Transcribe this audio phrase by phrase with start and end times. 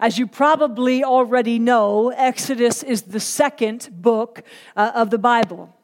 [0.00, 4.42] As you probably already know, Exodus is the second book
[4.74, 5.76] uh, of the Bible.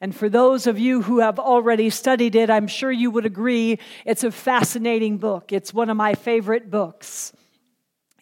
[0.00, 3.80] And for those of you who have already studied it, I'm sure you would agree
[4.04, 5.52] it's a fascinating book.
[5.52, 7.32] It's one of my favorite books.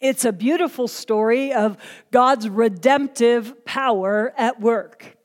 [0.01, 1.77] It's a beautiful story of
[2.09, 5.17] God's redemptive power at work.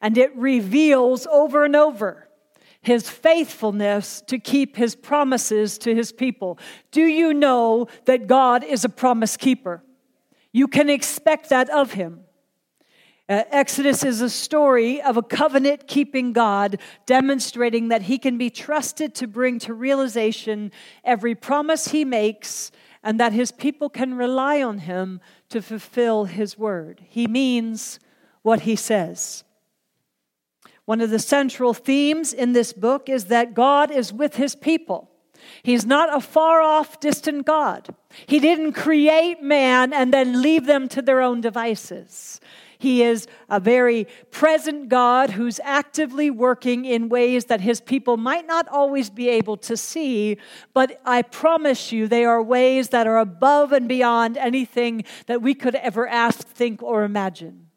[0.00, 2.25] And it reveals over and over
[2.86, 6.56] his faithfulness to keep his promises to his people.
[6.92, 9.82] Do you know that God is a promise keeper?
[10.52, 12.20] You can expect that of him.
[13.28, 18.50] Uh, Exodus is a story of a covenant keeping God demonstrating that he can be
[18.50, 20.70] trusted to bring to realization
[21.02, 22.70] every promise he makes
[23.02, 27.02] and that his people can rely on him to fulfill his word.
[27.08, 27.98] He means
[28.42, 29.42] what he says.
[30.86, 35.10] One of the central themes in this book is that God is with his people.
[35.62, 37.94] He's not a far off, distant God.
[38.26, 42.40] He didn't create man and then leave them to their own devices.
[42.78, 48.46] He is a very present God who's actively working in ways that his people might
[48.46, 50.36] not always be able to see,
[50.74, 55.54] but I promise you, they are ways that are above and beyond anything that we
[55.54, 57.68] could ever ask, think, or imagine.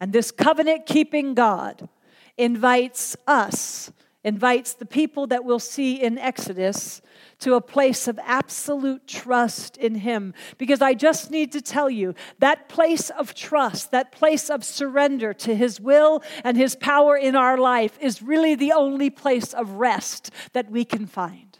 [0.00, 1.88] And this covenant keeping God
[2.36, 7.02] invites us, invites the people that we'll see in Exodus
[7.40, 10.34] to a place of absolute trust in Him.
[10.56, 15.34] Because I just need to tell you that place of trust, that place of surrender
[15.34, 19.72] to His will and His power in our life is really the only place of
[19.72, 21.53] rest that we can find.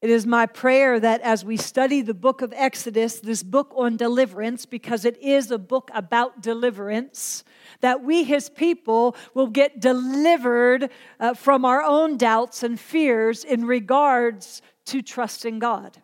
[0.00, 3.96] It is my prayer that as we study the book of Exodus, this book on
[3.96, 7.42] deliverance, because it is a book about deliverance,
[7.80, 13.64] that we, his people, will get delivered uh, from our own doubts and fears in
[13.64, 16.00] regards to trusting God.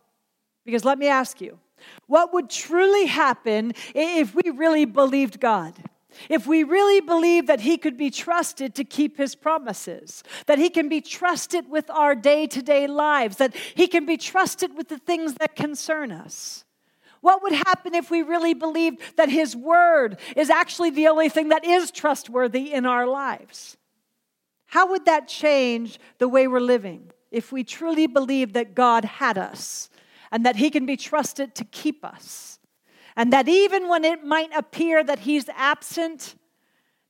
[0.64, 1.60] Because let me ask you,
[2.06, 5.74] what would truly happen if we really believed God?
[6.28, 10.70] If we really believe that He could be trusted to keep His promises, that He
[10.70, 14.88] can be trusted with our day to day lives, that He can be trusted with
[14.88, 16.64] the things that concern us.
[17.20, 21.48] What would happen if we really believed that His Word is actually the only thing
[21.48, 23.76] that is trustworthy in our lives?
[24.66, 29.38] How would that change the way we're living if we truly believe that God had
[29.38, 29.88] us
[30.30, 32.53] and that He can be trusted to keep us?
[33.16, 36.34] And that even when it might appear that He's absent,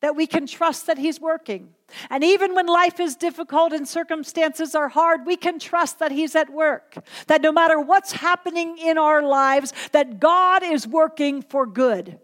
[0.00, 1.70] that we can trust that He's working.
[2.10, 6.34] And even when life is difficult and circumstances are hard, we can trust that He's
[6.34, 6.96] at work.
[7.26, 12.18] That no matter what's happening in our lives, that God is working for good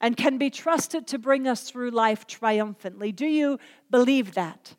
[0.00, 3.10] and can be trusted to bring us through life triumphantly.
[3.10, 3.58] Do you
[3.90, 4.76] believe that?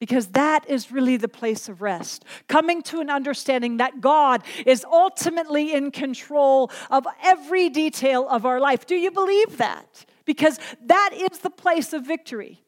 [0.00, 2.24] Because that is really the place of rest.
[2.48, 8.60] Coming to an understanding that God is ultimately in control of every detail of our
[8.60, 8.86] life.
[8.86, 10.04] Do you believe that?
[10.24, 12.62] Because that is the place of victory.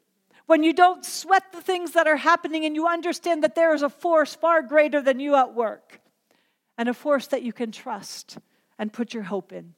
[0.47, 3.83] When you don't sweat the things that are happening and you understand that there is
[3.83, 6.01] a force far greater than you at work
[6.79, 8.39] and a force that you can trust
[8.79, 9.75] and put your hope in.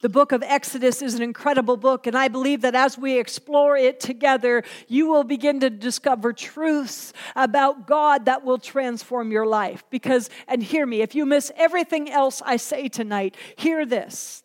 [0.00, 3.76] The book of Exodus is an incredible book, and I believe that as we explore
[3.76, 9.84] it together, you will begin to discover truths about God that will transform your life.
[9.90, 14.42] Because, and hear me, if you miss everything else I say tonight, hear this.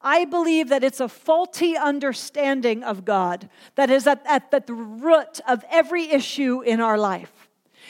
[0.00, 5.40] I believe that it's a faulty understanding of God that is at, at the root
[5.48, 7.32] of every issue in our life.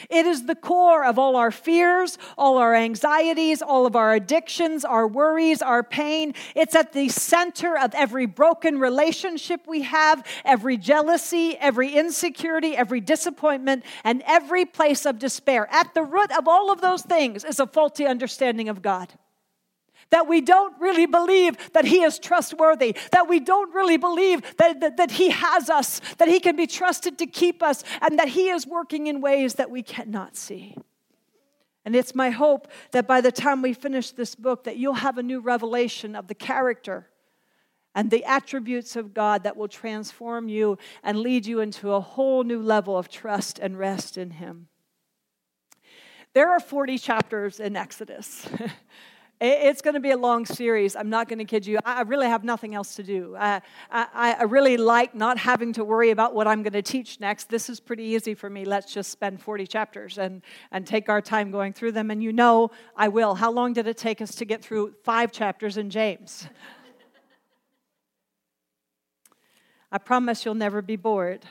[0.09, 4.85] It is the core of all our fears, all our anxieties, all of our addictions,
[4.85, 6.33] our worries, our pain.
[6.55, 13.01] It's at the center of every broken relationship we have, every jealousy, every insecurity, every
[13.01, 15.67] disappointment, and every place of despair.
[15.71, 19.13] At the root of all of those things is a faulty understanding of God
[20.09, 24.79] that we don't really believe that He is trustworthy, that we don't really believe that,
[24.79, 28.29] that, that, He has us, that He can be trusted to keep us, and that
[28.29, 30.75] He is working in ways that we cannot see.
[31.85, 35.17] And it's my hope that by the time we finish this book, that you'll have
[35.17, 37.07] a new revelation of the character
[37.95, 42.43] and the attributes of God that will transform you and lead you into a whole
[42.43, 44.67] new level of trust and rest in Him.
[46.33, 48.45] There are 40 chapters in Exodus.
[49.39, 50.95] It's going to be a long series.
[50.95, 51.77] I'm not going to kid you.
[51.85, 53.35] I really have nothing else to do.
[53.37, 53.61] I,
[53.91, 57.47] I, I, really like not having to worry about what I'm going to teach next.
[57.47, 58.65] This is pretty easy for me.
[58.65, 60.41] Let's just spend 40 chapters and,
[60.71, 62.09] and take our time going through them.
[62.09, 63.35] And you know I will.
[63.35, 66.47] How long did it take us to get through five chapters in James?
[69.91, 71.45] I promise you'll never be bored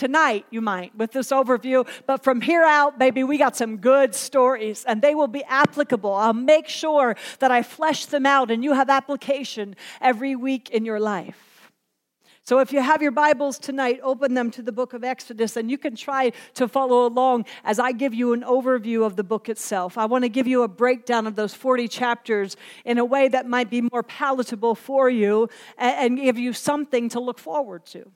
[0.00, 1.86] Tonight, you might, with this overview.
[2.06, 6.14] But from here out, baby, we got some good stories and they will be applicable.
[6.14, 10.86] I'll make sure that I flesh them out and you have application every week in
[10.86, 11.70] your life.
[12.44, 15.70] So, if you have your Bibles tonight, open them to the book of Exodus, and
[15.70, 19.50] you can try to follow along as I give you an overview of the book
[19.50, 19.98] itself.
[19.98, 22.56] I want to give you a breakdown of those 40 chapters
[22.86, 27.20] in a way that might be more palatable for you and give you something to
[27.20, 28.10] look forward to.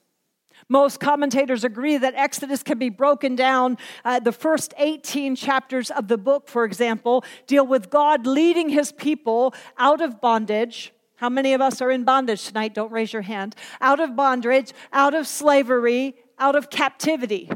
[0.69, 3.79] Most commentators agree that Exodus can be broken down.
[4.05, 8.93] Uh, the first 18 chapters of the book, for example, deal with God leading his
[8.93, 12.75] people out of bondage how many of us are in bondage tonight?
[12.75, 13.55] Don't raise your hand.
[13.81, 17.51] Out of bondage, out of slavery, out of captivity.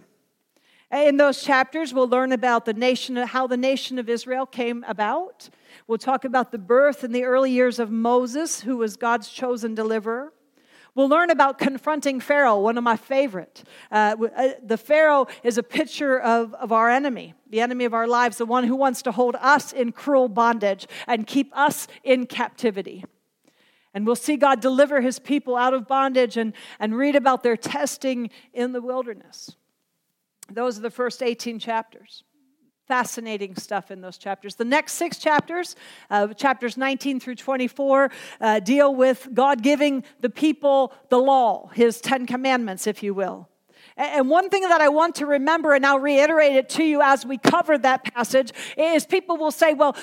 [0.90, 5.50] In those chapters, we'll learn about the nation, how the nation of Israel came about.
[5.86, 9.74] We'll talk about the birth and the early years of Moses, who was God's chosen
[9.74, 10.32] deliverer.
[10.98, 13.62] We'll learn about confronting Pharaoh, one of my favorite.
[13.88, 18.08] Uh, uh, the Pharaoh is a picture of, of our enemy, the enemy of our
[18.08, 22.26] lives, the one who wants to hold us in cruel bondage and keep us in
[22.26, 23.04] captivity.
[23.94, 27.56] And we'll see God deliver his people out of bondage and, and read about their
[27.56, 29.54] testing in the wilderness.
[30.50, 32.24] Those are the first 18 chapters.
[32.88, 34.54] Fascinating stuff in those chapters.
[34.54, 35.76] The next six chapters,
[36.08, 42.00] uh, chapters 19 through 24, uh, deal with God giving the people the law, his
[42.00, 43.48] Ten Commandments, if you will.
[43.98, 47.26] And one thing that I want to remember, and I'll reiterate it to you as
[47.26, 49.96] we cover that passage, is people will say, well,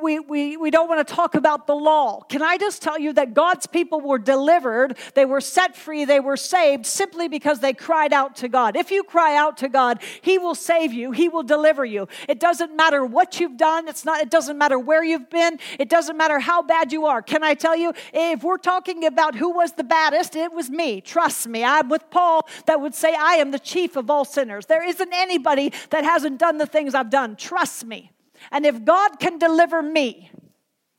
[0.00, 2.20] we, we, we don't want to talk about the law.
[2.22, 6.20] Can I just tell you that God's people were delivered, they were set free, they
[6.20, 8.76] were saved simply because they cried out to God.
[8.76, 12.06] If you cry out to God, He will save you, He will deliver you.
[12.28, 15.88] It doesn't matter what you've done, it's not, it doesn't matter where you've been, it
[15.88, 17.20] doesn't matter how bad you are.
[17.20, 21.00] Can I tell you, if we're talking about who was the baddest, it was me.
[21.00, 21.64] Trust me.
[21.64, 24.66] I'm with Paul that would say, I am the chief of all sinners.
[24.66, 27.36] There isn't anybody that hasn't done the things I've done.
[27.36, 28.12] Trust me.
[28.52, 30.30] And if God can deliver me,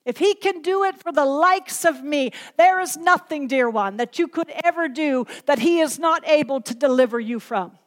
[0.06, 3.98] if he can do it for the likes of me, there is nothing, dear one,
[3.98, 7.78] that you could ever do that he is not able to deliver you from.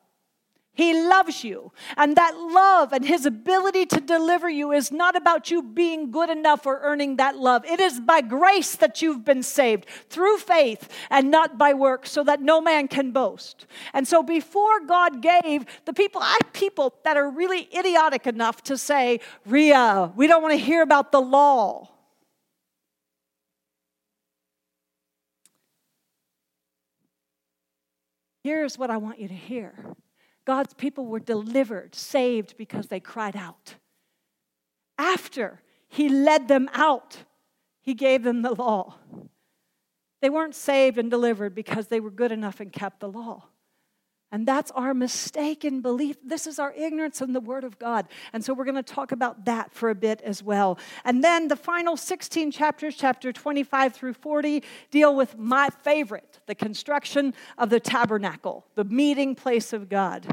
[0.79, 1.73] He loves you.
[1.97, 6.31] And that love and His ability to deliver you is not about you being good
[6.31, 7.65] enough or earning that love.
[7.65, 12.23] It is by grace that you've been saved through faith and not by works, so
[12.23, 13.67] that no man can boast.
[13.93, 18.79] And so before God gave the people, I people that are really idiotic enough to
[18.79, 21.89] say, Ria, we don't want to hear about the law.
[28.45, 29.75] Here's what I want you to hear.
[30.49, 33.75] God's people were delivered, saved because they cried out.
[34.97, 35.61] After
[35.91, 37.19] he led them out,
[37.83, 38.95] he gave them the law.
[40.23, 43.49] They weren't saved and delivered because they were good enough and kept the law.
[44.31, 46.17] And that's our mistaken belief.
[46.23, 48.09] This is our ignorance in the Word of God.
[48.33, 50.79] And so we're going to talk about that for a bit as well.
[51.05, 56.55] And then the final 16 chapters, chapter 25 through 40, deal with my favorite the
[56.55, 60.27] construction of the tabernacle, the meeting place of God.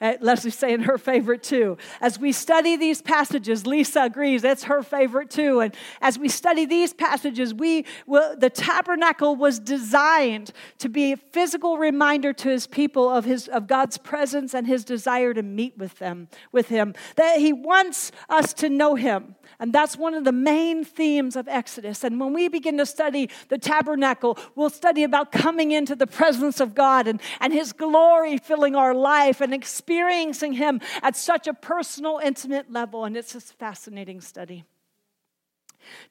[0.00, 1.76] Uh, Leslie's saying her favorite too.
[2.00, 5.60] As we study these passages, Lisa agrees that's her favorite too.
[5.60, 11.16] And as we study these passages, we will, the tabernacle was designed to be a
[11.16, 15.76] physical reminder to his people of his of God's presence and his desire to meet
[15.76, 16.94] with them, with him.
[17.16, 19.34] That he wants us to know him.
[19.58, 22.02] And that's one of the main themes of Exodus.
[22.02, 26.60] And when we begin to study the tabernacle, we'll study about coming into the presence
[26.60, 29.52] of God and, and His glory filling our life and
[29.90, 33.04] experiencing Him at such a personal, intimate level.
[33.04, 34.64] And it's a fascinating study.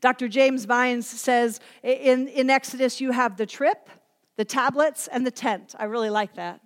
[0.01, 0.27] Dr.
[0.27, 3.89] James Vines says in, in Exodus, you have the trip,
[4.35, 5.75] the tablets, and the tent.
[5.79, 6.59] I really like that.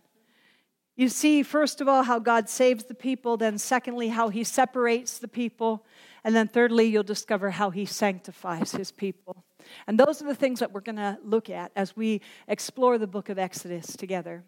[0.96, 5.20] You see, first of all, how God saves the people, then, secondly, how He separates
[5.20, 5.86] the people.
[6.24, 9.43] And then, thirdly, you'll discover how he sanctifies his people.
[9.88, 13.08] And those are the things that we're going to look at as we explore the
[13.08, 14.46] book of Exodus together.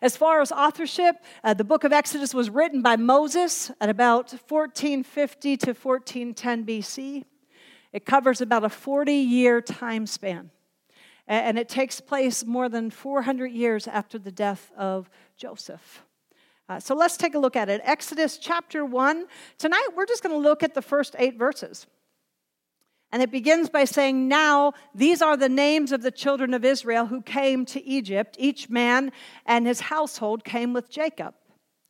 [0.00, 4.32] As far as authorship, uh, the book of Exodus was written by Moses at about
[4.32, 7.24] 1450 to 1410 BC.
[7.92, 10.50] It covers about a 40 year time span,
[11.26, 16.02] and it takes place more than 400 years after the death of Joseph.
[16.68, 17.80] Uh, so let's take a look at it.
[17.84, 19.26] Exodus chapter 1.
[19.56, 21.86] Tonight we're just going to look at the first eight verses.
[23.16, 27.06] And it begins by saying, Now these are the names of the children of Israel
[27.06, 28.36] who came to Egypt.
[28.38, 29.10] Each man
[29.46, 31.34] and his household came with Jacob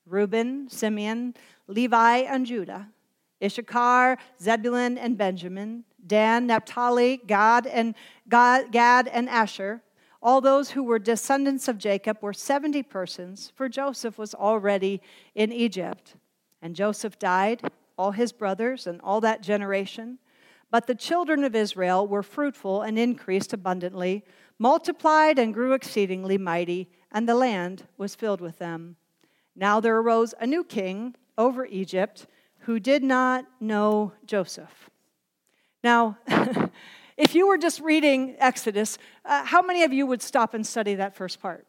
[0.06, 1.34] Reuben, Simeon,
[1.66, 2.90] Levi, and Judah,
[3.42, 7.96] Issachar, Zebulun, and Benjamin, Dan, Naphtali, Gad, and
[8.28, 9.82] Gad, and Asher
[10.22, 15.02] All those who were descendants of Jacob were 70 persons, for Joseph was already
[15.34, 16.14] in Egypt.
[16.62, 17.62] And Joseph died,
[17.98, 20.20] all his brothers, and all that generation.
[20.76, 24.26] But the children of Israel were fruitful and increased abundantly,
[24.58, 28.96] multiplied and grew exceedingly mighty, and the land was filled with them.
[29.54, 32.26] Now there arose a new king over Egypt
[32.58, 34.90] who did not know Joseph.
[35.82, 36.18] Now,
[37.16, 40.94] if you were just reading Exodus, uh, how many of you would stop and study
[40.96, 41.66] that first part?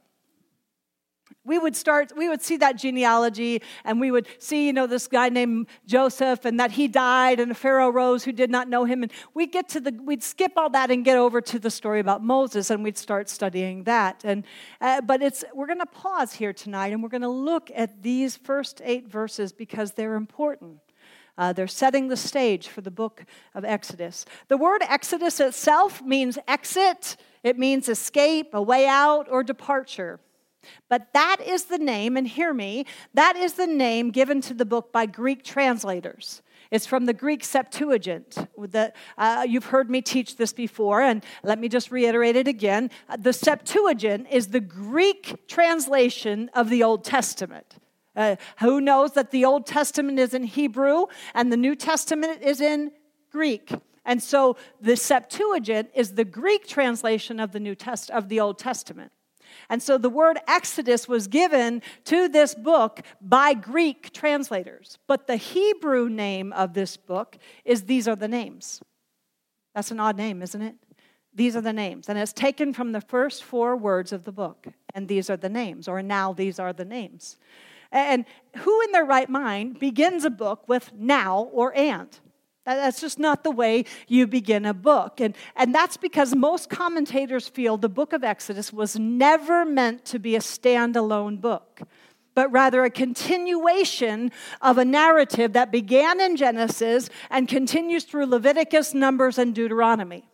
[1.47, 5.07] We would start we would see that genealogy and we would see you know this
[5.07, 8.85] guy named joseph and that he died and a pharaoh rose who did not know
[8.85, 11.71] him and we'd get to the we'd skip all that and get over to the
[11.71, 14.43] story about moses and we'd start studying that and
[14.81, 18.03] uh, but it's we're going to pause here tonight and we're going to look at
[18.03, 20.79] these first eight verses because they're important
[21.37, 24.25] uh, they're setting the stage for the book of Exodus.
[24.47, 30.19] The word Exodus itself means exit, it means escape, a way out, or departure.
[30.89, 34.65] But that is the name, and hear me, that is the name given to the
[34.65, 36.41] book by Greek translators.
[36.71, 38.37] It's from the Greek Septuagint.
[38.57, 42.89] The, uh, you've heard me teach this before, and let me just reiterate it again.
[43.17, 47.75] The Septuagint is the Greek translation of the Old Testament.
[48.15, 51.05] Uh, who knows that the Old Testament is in Hebrew
[51.35, 52.91] and the New Testament is in
[53.31, 53.71] Greek?
[54.03, 58.57] And so the Septuagint is the Greek translation of the New Test of the Old
[58.57, 59.11] Testament.
[59.69, 64.97] And so the word Exodus was given to this book by Greek translators.
[65.07, 68.81] But the Hebrew name of this book is These Are the Names.
[69.75, 70.75] That's an odd name, isn't it?
[71.33, 72.09] These are the names.
[72.09, 74.67] And it's taken from the first four words of the book.
[74.95, 77.37] And these are the names, or now these are the names.
[77.91, 78.25] And
[78.57, 82.17] who in their right mind begins a book with now or and?
[82.75, 85.21] That's just not the way you begin a book.
[85.21, 90.19] And, and that's because most commentators feel the book of Exodus was never meant to
[90.19, 91.81] be a standalone book,
[92.35, 94.31] but rather a continuation
[94.61, 100.27] of a narrative that began in Genesis and continues through Leviticus, Numbers, and Deuteronomy.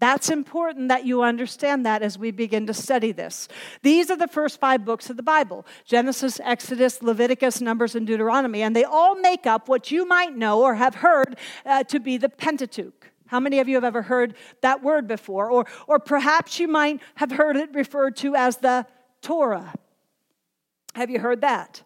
[0.00, 3.48] That's important that you understand that as we begin to study this.
[3.82, 8.62] These are the first five books of the Bible Genesis, Exodus, Leviticus, Numbers, and Deuteronomy.
[8.62, 12.16] And they all make up what you might know or have heard uh, to be
[12.16, 13.10] the Pentateuch.
[13.26, 15.50] How many of you have ever heard that word before?
[15.50, 18.86] Or, or perhaps you might have heard it referred to as the
[19.20, 19.74] Torah.
[20.94, 21.82] Have you heard that?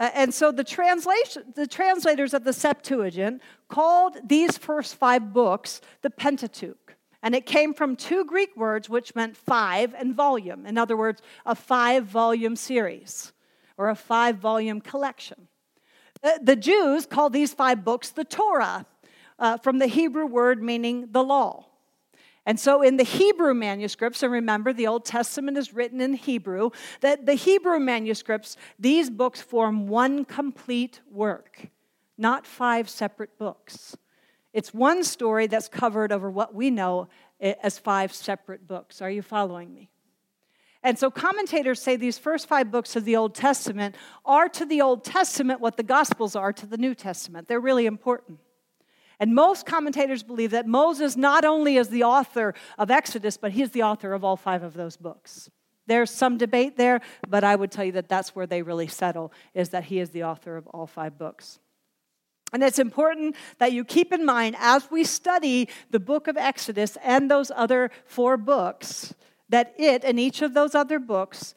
[0.00, 5.80] Uh, and so the translation, the translators of the Septuagint called these first five books
[6.02, 6.96] the Pentateuch.
[7.24, 10.66] And it came from two Greek words which meant five and volume.
[10.66, 13.32] In other words, a five volume series
[13.78, 15.48] or a five volume collection.
[16.42, 18.84] The Jews call these five books the Torah,
[19.38, 21.66] uh, from the Hebrew word meaning the law.
[22.46, 26.70] And so, in the Hebrew manuscripts, and remember the Old Testament is written in Hebrew,
[27.00, 31.68] that the Hebrew manuscripts, these books form one complete work,
[32.18, 33.96] not five separate books.
[34.54, 37.08] It's one story that's covered over what we know
[37.40, 39.02] as five separate books.
[39.02, 39.90] Are you following me?
[40.84, 44.80] And so commentators say these first five books of the Old Testament are to the
[44.80, 47.48] Old Testament what the Gospels are to the New Testament.
[47.48, 48.38] They're really important.
[49.18, 53.70] And most commentators believe that Moses not only is the author of Exodus, but he's
[53.70, 55.50] the author of all five of those books.
[55.86, 59.32] There's some debate there, but I would tell you that that's where they really settle,
[59.52, 61.58] is that he is the author of all five books.
[62.54, 66.96] And it's important that you keep in mind as we study the book of Exodus
[67.02, 69.12] and those other four books,
[69.48, 71.56] that it and each of those other books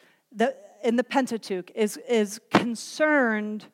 [0.84, 3.68] in the Pentateuch is, is concerned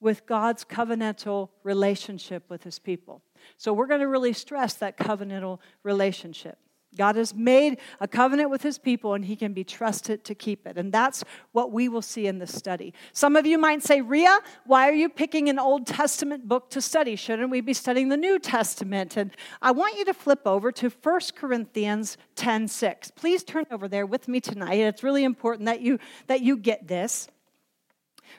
[0.00, 3.20] with God's covenantal relationship with his people.
[3.58, 6.58] So we're going to really stress that covenantal relationship.
[6.96, 10.66] God has made a covenant with his people and he can be trusted to keep
[10.66, 10.76] it.
[10.76, 12.92] And that's what we will see in this study.
[13.12, 16.80] Some of you might say, Ria, why are you picking an Old Testament book to
[16.80, 17.14] study?
[17.14, 19.16] Shouldn't we be studying the New Testament?
[19.16, 19.30] And
[19.62, 23.12] I want you to flip over to 1 Corinthians 10 6.
[23.12, 24.74] Please turn over there with me tonight.
[24.74, 27.28] It's really important that you, that you get this.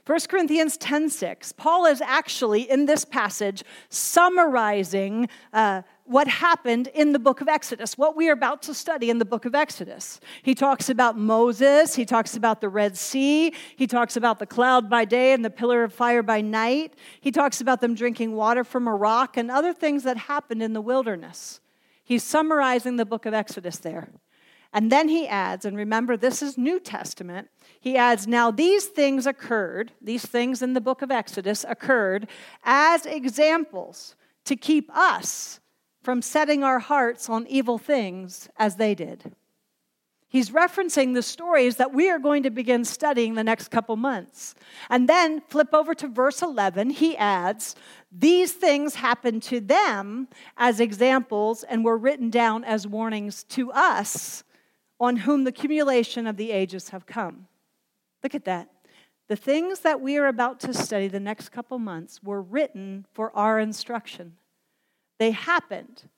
[0.05, 7.13] 1 Corinthians 10 6, Paul is actually in this passage summarizing uh, what happened in
[7.13, 10.20] the book of Exodus, what we are about to study in the book of Exodus.
[10.43, 14.89] He talks about Moses, he talks about the Red Sea, he talks about the cloud
[14.89, 18.63] by day and the pillar of fire by night, he talks about them drinking water
[18.63, 21.62] from a rock and other things that happened in the wilderness.
[22.03, 24.10] He's summarizing the book of Exodus there.
[24.74, 27.50] And then he adds, and remember, this is New Testament.
[27.79, 32.27] He adds, Now these things occurred, these things in the book of Exodus occurred
[32.63, 34.15] as examples
[34.46, 35.61] to keep us
[36.01, 39.36] from setting our hearts on evil things as they did.
[40.31, 44.55] He's referencing the stories that we are going to begin studying the next couple months.
[44.89, 46.91] And then flip over to verse 11.
[46.91, 47.75] He adds,
[48.13, 54.46] These things happened to them as examples and were written down as warnings to us
[55.01, 57.48] on whom the accumulation of the ages have come.
[58.24, 58.70] Look at that.
[59.27, 63.36] The things that we are about to study the next couple months were written for
[63.36, 64.38] our instruction.
[65.22, 66.10] They happened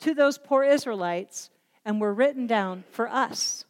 [0.00, 1.50] to those poor Israelites
[1.84, 3.66] and were written down for us.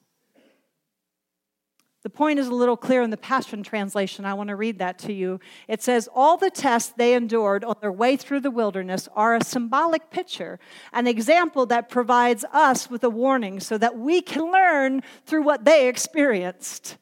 [2.05, 4.25] The point is a little clear in the Passion Translation.
[4.25, 5.41] I want to read that to you.
[5.67, 9.43] It says, All the tests they endured on their way through the wilderness are a
[9.43, 10.61] symbolic picture,
[10.93, 15.65] an example that provides us with a warning so that we can learn through what
[15.65, 16.99] they experienced.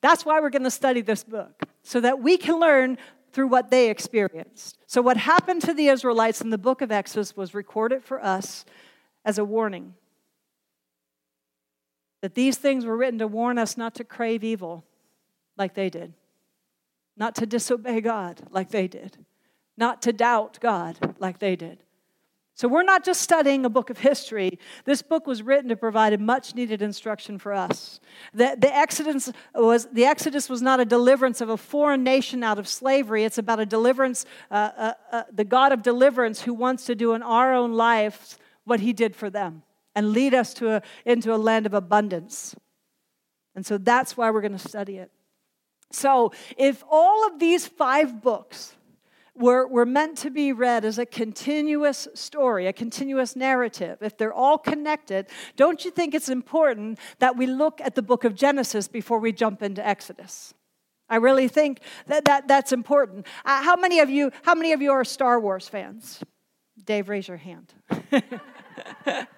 [0.00, 2.98] That's why we're going to study this book, so that we can learn
[3.36, 4.78] through what they experienced.
[4.86, 8.64] So, what happened to the Israelites in the book of Exodus was recorded for us
[9.26, 9.92] as a warning
[12.22, 14.86] that these things were written to warn us not to crave evil
[15.58, 16.14] like they did,
[17.14, 19.18] not to disobey God like they did,
[19.76, 21.82] not to doubt God like they did.
[22.56, 24.58] So we're not just studying a book of history.
[24.86, 28.00] This book was written to provide a much needed instruction for us.
[28.32, 32.58] The, the, Exodus was, the Exodus was not a deliverance of a foreign nation out
[32.58, 33.24] of slavery.
[33.24, 37.12] It's about a deliverance, uh, uh, uh, the God of deliverance who wants to do
[37.12, 39.62] in our own lives what he did for them
[39.94, 42.56] and lead us to a, into a land of abundance.
[43.54, 45.10] And so that's why we're going to study it.
[45.92, 48.74] So, if all of these five books
[49.38, 54.32] were, were meant to be read as a continuous story, a continuous narrative, if they're
[54.32, 55.26] all connected,
[55.56, 59.32] don't you think it's important that we look at the book of Genesis before we
[59.32, 60.54] jump into Exodus?
[61.08, 63.26] I really think that, that that's important.
[63.44, 66.20] Uh, how, many of you, how many of you are Star Wars fans?
[66.84, 67.72] Dave, raise your hand.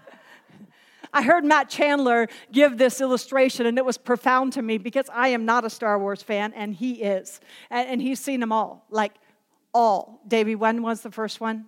[1.12, 5.28] I heard Matt Chandler give this illustration, and it was profound to me because I
[5.28, 7.40] am not a Star Wars fan, and he is.
[7.70, 9.14] And, and he's seen them all, like
[9.74, 10.20] all.
[10.26, 11.66] Davey, when was the first one?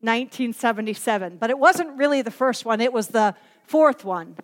[0.00, 1.36] 1977.
[1.36, 4.36] But it wasn't really the first one, it was the fourth one.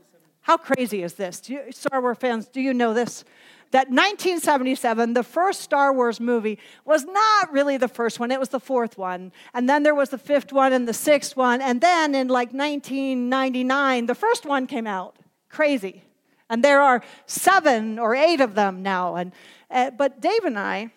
[0.42, 1.48] How crazy is this?
[1.48, 3.24] You, Star Wars fans, do you know this?
[3.72, 8.50] that 1977, the first Star Wars movie, was not really the first one, it was
[8.50, 9.32] the fourth one.
[9.54, 11.60] And then there was the fifth one and the sixth one.
[11.60, 15.16] And then in like 1999, the first one came out.
[15.48, 16.02] Crazy.
[16.48, 19.16] And there are seven or eight of them now.
[19.16, 19.32] And,
[19.70, 20.92] uh, but Dave and I,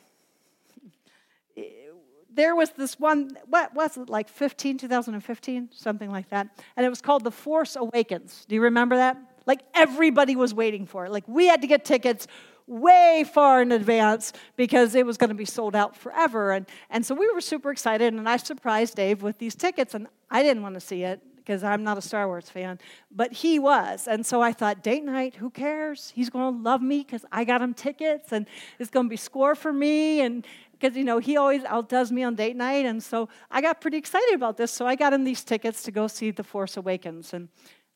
[2.39, 6.47] there was this one, what was it, like 15, 2015, something like that.
[6.77, 8.45] And it was called The Force Awakens.
[8.47, 9.17] Do you remember that?
[9.45, 11.11] Like everybody was waiting for it.
[11.11, 12.27] Like we had to get tickets
[12.65, 16.51] way far in advance because it was going to be sold out forever.
[16.51, 20.07] And, and so we were super excited, and I surprised Dave with these tickets, and
[20.29, 22.77] I didn't want to see it because I'm not a Star Wars fan,
[23.09, 24.07] but he was.
[24.07, 26.13] And so I thought, date night, who cares?
[26.15, 28.45] He's going to love me because I got him tickets, and
[28.77, 30.21] it's going to be score for me.
[30.21, 30.45] And
[30.79, 32.85] because, you know, he always outdoes me on date night.
[32.85, 34.71] And so I got pretty excited about this.
[34.71, 37.33] So I got him these tickets to go see The Force Awakens.
[37.33, 37.49] And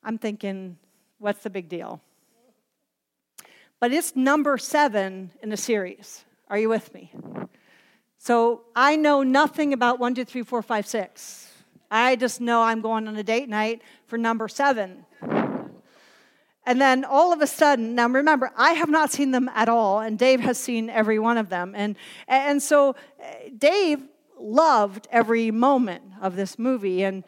[0.04, 0.78] I'm thinking,
[1.20, 2.02] what's the big deal?
[3.84, 6.24] but it's number seven in the series.
[6.48, 7.12] Are you with me?
[8.18, 11.52] So I know nothing about one, two, three, four, five, six.
[11.92, 15.06] I just know I'm going on a date night for number seven.
[16.66, 20.00] And then all of a sudden, now remember, I have not seen them at all,
[20.00, 21.74] and Dave has seen every one of them.
[21.76, 21.96] And,
[22.28, 24.02] and so eh, Dave
[24.40, 27.04] loved every moment of this movie.
[27.04, 27.24] And,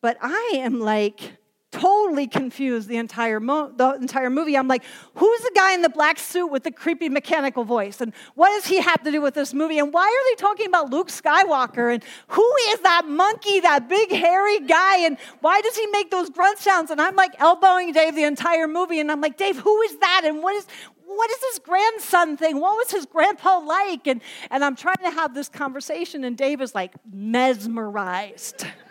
[0.00, 1.38] but I am like,
[1.70, 4.56] totally confused the entire, mo- the entire movie.
[4.56, 4.82] I'm like,
[5.14, 8.00] who's the guy in the black suit with the creepy mechanical voice?
[8.00, 9.78] And what does he have to do with this movie?
[9.78, 11.92] And why are they talking about Luke Skywalker?
[11.92, 14.98] And who is that monkey, that big hairy guy?
[14.98, 16.90] And why does he make those grunt sounds?
[16.90, 19.00] And I'm like elbowing Dave the entire movie.
[19.00, 20.22] And I'm like, Dave, who is that?
[20.24, 20.66] And what is,
[21.04, 22.60] what is this grandson thing?
[22.60, 24.06] What was his grandpa like?
[24.06, 28.64] And, and I'm trying to have this conversation, and Dave is like mesmerized.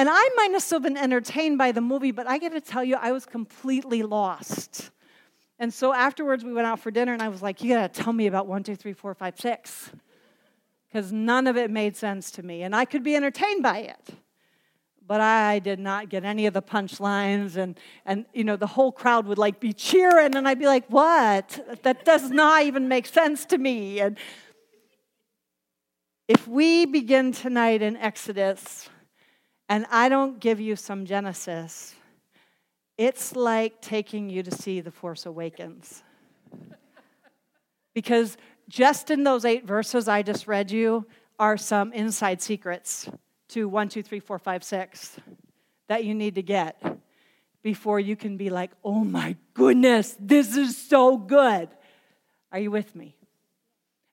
[0.00, 2.82] And I might have still been entertained by the movie, but I got to tell
[2.82, 4.92] you, I was completely lost.
[5.58, 8.02] And so afterwards, we went out for dinner, and I was like, You got to
[8.02, 9.90] tell me about one, two, three, four, five, six.
[10.88, 12.62] Because none of it made sense to me.
[12.62, 14.14] And I could be entertained by it.
[15.06, 18.92] But I did not get any of the punchlines, and, and you know, the whole
[18.92, 21.82] crowd would like be cheering, and I'd be like, What?
[21.82, 24.00] That does not even make sense to me.
[24.00, 24.16] And
[26.26, 28.88] if we begin tonight in Exodus,
[29.70, 31.94] and I don't give you some Genesis,
[32.98, 36.02] it's like taking you to see The Force Awakens.
[37.94, 38.36] because
[38.68, 41.06] just in those eight verses I just read you
[41.38, 43.08] are some inside secrets
[43.50, 45.16] to one, two, three, four, five, six
[45.88, 46.82] that you need to get.
[47.62, 51.68] before you can be like, oh my goodness, this is so good.
[52.52, 53.16] Are you with me?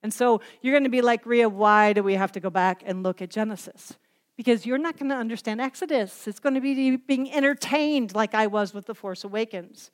[0.04, 2.84] And so you're going to be like, Ria, why do we have to go back
[2.86, 3.98] and look at Genesis?
[4.38, 6.28] Because you're not going to understand Exodus.
[6.28, 9.92] It's going to be being entertained like I was with The Force Awakens,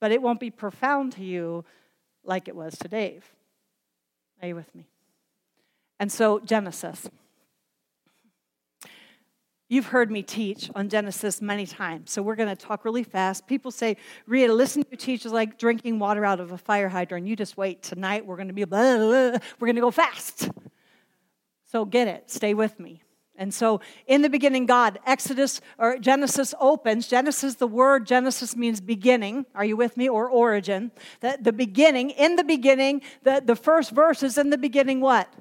[0.00, 1.64] but it won't be profound to you
[2.24, 3.24] like it was to Dave.
[4.40, 4.86] Are you with me?
[5.98, 7.10] And so, Genesis.
[9.68, 13.46] You've heard me teach on Genesis many times, so we're going to talk really fast.
[13.46, 17.26] People say, Ria, listen to teach is like drinking water out of a fire hydrant.
[17.26, 17.82] You just wait.
[17.82, 20.50] Tonight we're going to be, blah, blah, we're going to go fast.
[21.66, 22.30] So get it.
[22.30, 23.02] Stay with me.
[23.40, 27.08] And so, in the beginning, God, Exodus or Genesis opens.
[27.08, 29.46] Genesis, the word Genesis means beginning.
[29.54, 30.10] Are you with me?
[30.10, 30.90] Or origin.
[31.20, 35.32] The, the beginning, in the beginning, the, the first verse is in the beginning what?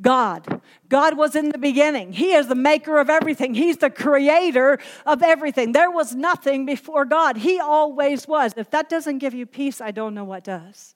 [0.00, 0.60] God.
[0.88, 2.12] God was in the beginning.
[2.12, 3.54] He is the maker of everything.
[3.54, 5.70] He's the creator of everything.
[5.70, 7.36] There was nothing before God.
[7.36, 8.54] He always was.
[8.56, 10.95] If that doesn't give you peace, I don't know what does.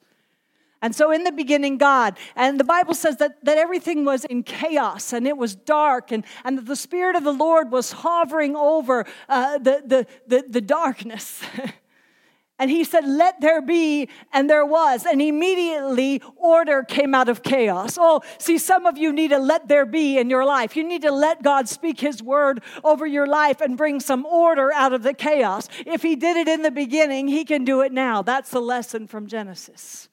[0.82, 4.42] And so, in the beginning, God, and the Bible says that, that everything was in
[4.42, 9.04] chaos and it was dark, and, and the Spirit of the Lord was hovering over
[9.28, 11.42] uh, the, the, the, the darkness.
[12.60, 15.06] And he said, Let there be, and there was.
[15.06, 17.96] And immediately order came out of chaos.
[17.98, 20.76] Oh, see, some of you need to let there be in your life.
[20.76, 24.70] You need to let God speak his word over your life and bring some order
[24.74, 25.70] out of the chaos.
[25.86, 28.20] If he did it in the beginning, he can do it now.
[28.20, 30.09] That's the lesson from Genesis.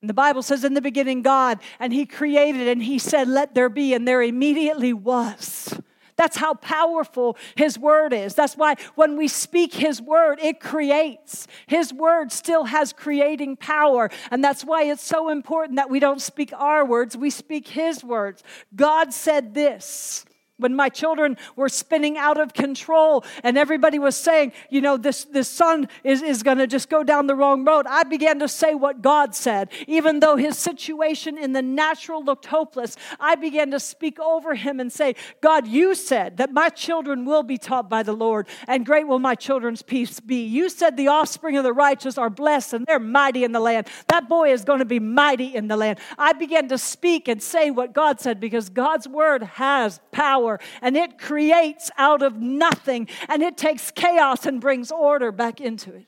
[0.00, 3.54] And the Bible says, In the beginning, God, and he created, and he said, Let
[3.54, 5.78] there be, and there immediately was.
[6.18, 8.34] That's how powerful His Word is.
[8.34, 11.46] That's why when we speak His Word, it creates.
[11.68, 14.10] His Word still has creating power.
[14.32, 18.02] And that's why it's so important that we don't speak our words, we speak His
[18.02, 18.42] words.
[18.74, 20.26] God said this
[20.58, 25.24] when my children were spinning out of control and everybody was saying, you know, this,
[25.24, 28.48] this son is, is going to just go down the wrong road, I began to
[28.48, 29.70] say what God said.
[29.86, 34.80] Even though his situation in the natural looked hopeless, I began to speak over him
[34.80, 38.84] and say, God, you said that my children will be taught by the Lord, and
[38.84, 40.44] great will my children's peace be.
[40.44, 43.86] You said the offspring of the righteous are blessed and they're mighty in the land.
[44.08, 45.98] That boy is going to be mighty in the land.
[46.16, 50.60] I began to speak and say what God said because God's word has power power
[50.82, 55.94] and it creates out of nothing and it takes chaos and brings order back into
[55.94, 56.06] it.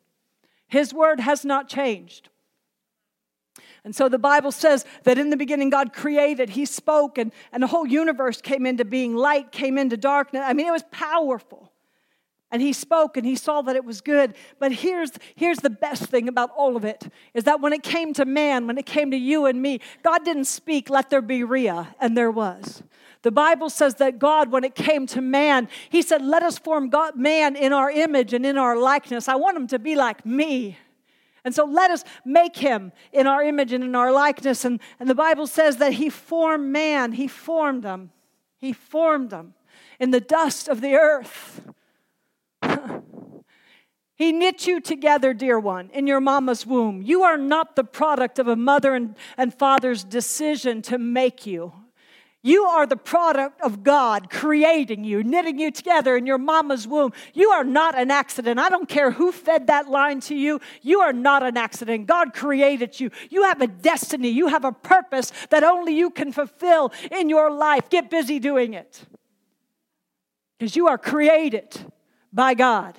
[0.68, 2.29] His word has not changed.
[3.83, 7.62] And so the Bible says that in the beginning God created, He spoke, and, and
[7.62, 9.16] the whole universe came into being.
[9.16, 10.42] Light came into darkness.
[10.44, 11.72] I mean, it was powerful.
[12.53, 14.35] And He spoke and He saw that it was good.
[14.59, 18.12] But here's, here's the best thing about all of it is that when it came
[18.14, 21.42] to man, when it came to you and me, God didn't speak, let there be
[21.42, 22.83] Ria, and there was.
[23.23, 26.89] The Bible says that God, when it came to man, He said, Let us form
[26.89, 29.29] God, man in our image and in our likeness.
[29.29, 30.79] I want him to be like me.
[31.45, 34.65] And so let us make him in our image and in our likeness.
[34.65, 38.11] And, and the Bible says that He formed man, He formed them.
[38.59, 39.55] He formed them
[39.99, 41.63] in the dust of the earth.
[44.21, 47.01] He knit you together, dear one, in your mama's womb.
[47.01, 51.73] You are not the product of a mother and, and father's decision to make you.
[52.42, 57.12] You are the product of God creating you, knitting you together in your mama's womb.
[57.35, 58.59] You are not an accident.
[58.59, 60.59] I don't care who fed that line to you.
[60.81, 62.07] You are not an accident.
[62.07, 63.11] God created you.
[63.29, 64.31] You have a destiny.
[64.31, 67.90] You have a purpose that only you can fulfill in your life.
[67.90, 69.05] Get busy doing it.
[70.59, 71.92] Because you are created
[72.33, 72.96] by God.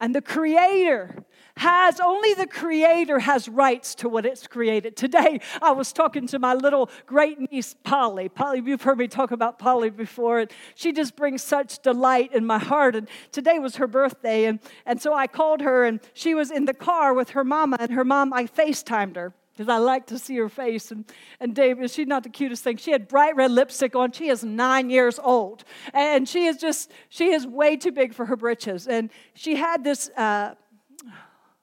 [0.00, 1.24] And the Creator
[1.56, 4.96] has only the creator has rights to what it's created.
[4.96, 8.28] Today, I was talking to my little great niece, Polly.
[8.28, 10.40] Polly, you've heard me talk about Polly before.
[10.40, 12.94] And she just brings such delight in my heart.
[12.94, 14.44] And today was her birthday.
[14.44, 17.78] And, and so I called her, and she was in the car with her mama.
[17.80, 20.90] And her mom, I FaceTimed her because I like to see her face.
[20.90, 21.06] And,
[21.40, 22.76] and David, she's not the cutest thing.
[22.76, 24.12] She had bright red lipstick on.
[24.12, 25.64] She is nine years old.
[25.94, 28.86] And she is just, she is way too big for her britches.
[28.86, 30.56] And she had this uh,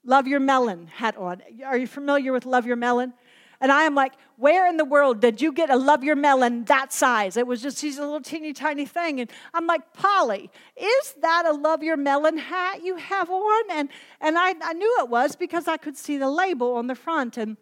[0.05, 1.41] Love Your Melon hat on.
[1.65, 3.13] Are you familiar with Love Your Melon?
[3.61, 6.65] And I am like, where in the world did you get a Love Your Melon
[6.65, 7.37] that size?
[7.37, 9.21] It was just, she's a little teeny tiny thing.
[9.21, 13.63] And I'm like, Polly, is that a Love Your Melon hat you have on?
[13.71, 13.87] And,
[14.19, 17.37] and I, I knew it was because I could see the label on the front.
[17.37, 17.55] And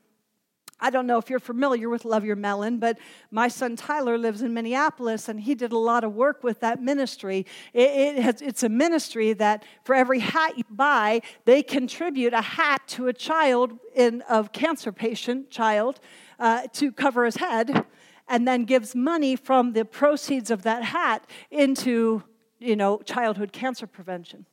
[0.82, 2.98] I don't know if you're familiar with Love Your Melon, but
[3.30, 6.82] my son Tyler lives in Minneapolis and he did a lot of work with that
[6.82, 7.46] ministry.
[7.74, 12.42] It, it has, it's a ministry that for every hat you buy, they contribute a
[12.42, 16.00] hat to a child in a cancer patient child
[16.40, 17.86] uh, to cover his head
[18.28, 22.24] and then gives money from the proceeds of that hat into
[22.60, 24.46] you know childhood cancer prevention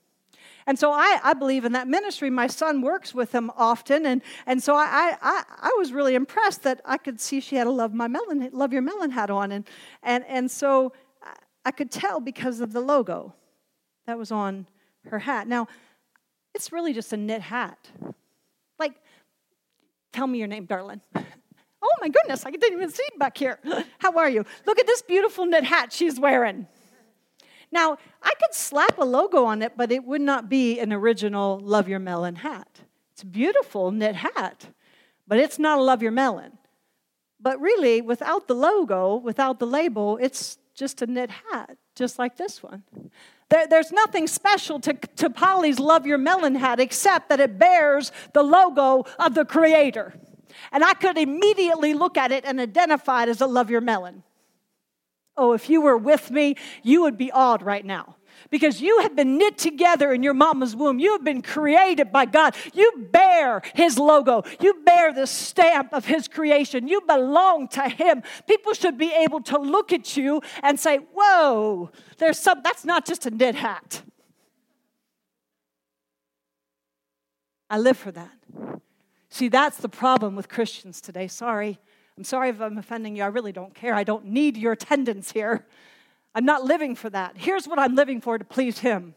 [0.69, 2.29] And so I, I believe in that ministry.
[2.29, 4.05] My son works with them often.
[4.05, 7.67] And, and so I, I, I was really impressed that I could see she had
[7.67, 9.51] a Love, My melon, Love Your Melon hat on.
[9.51, 9.67] And,
[10.03, 10.93] and, and so
[11.65, 13.33] I could tell because of the logo
[14.07, 14.67] that was on
[15.07, 15.49] her hat.
[15.49, 15.69] Now,
[16.55, 17.79] it's really just a knit hat.
[18.79, 18.93] Like,
[20.13, 21.01] tell me your name, darling.
[21.81, 23.61] Oh my goodness, I didn't even see back here.
[23.99, 24.45] How are you?
[24.67, 26.67] Look at this beautiful knit hat she's wearing.
[27.71, 31.59] Now, I could slap a logo on it, but it would not be an original
[31.59, 32.81] Love Your Melon hat.
[33.13, 34.69] It's a beautiful knit hat,
[35.27, 36.59] but it's not a Love Your Melon.
[37.41, 42.37] But really, without the logo, without the label, it's just a knit hat, just like
[42.37, 42.83] this one.
[43.49, 48.13] There, there's nothing special to, to Polly's Love Your Melon hat except that it bears
[48.35, 50.15] the logo of the Creator.
[50.73, 54.23] And I could immediately look at it and identify it as a Love Your Melon.
[55.39, 58.17] Oh, if you were with me, you would be awed right now.
[58.51, 60.99] Because you have been knit together in your mama's womb.
[60.99, 62.57] You have been created by God.
[62.75, 64.43] You bear His logo.
[64.61, 66.89] You bear the stamp of His creation.
[66.89, 68.23] You belong to Him.
[68.47, 73.07] People should be able to look at you and say, Whoa, there's some, that's not
[73.07, 74.03] just a knit hat.
[77.71, 78.33] I live for that.
[79.31, 81.29] See, that's the problem with Christians today.
[81.29, 81.79] Sorry.
[82.19, 83.23] I'm sorry if I'm offending you.
[83.23, 83.95] I really don't care.
[83.95, 85.65] I don't need your attendance here.
[86.35, 87.37] I'm not living for that.
[87.37, 89.15] Here's what I'm living for to please Him.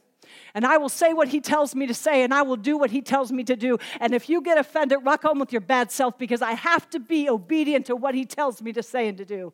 [0.53, 2.91] And I will say what He tells me to say, and I will do what
[2.91, 3.79] He tells me to do.
[3.99, 6.99] And if you get offended, rock on with your bad self because I have to
[6.99, 9.51] be obedient to what He tells me to say and to do.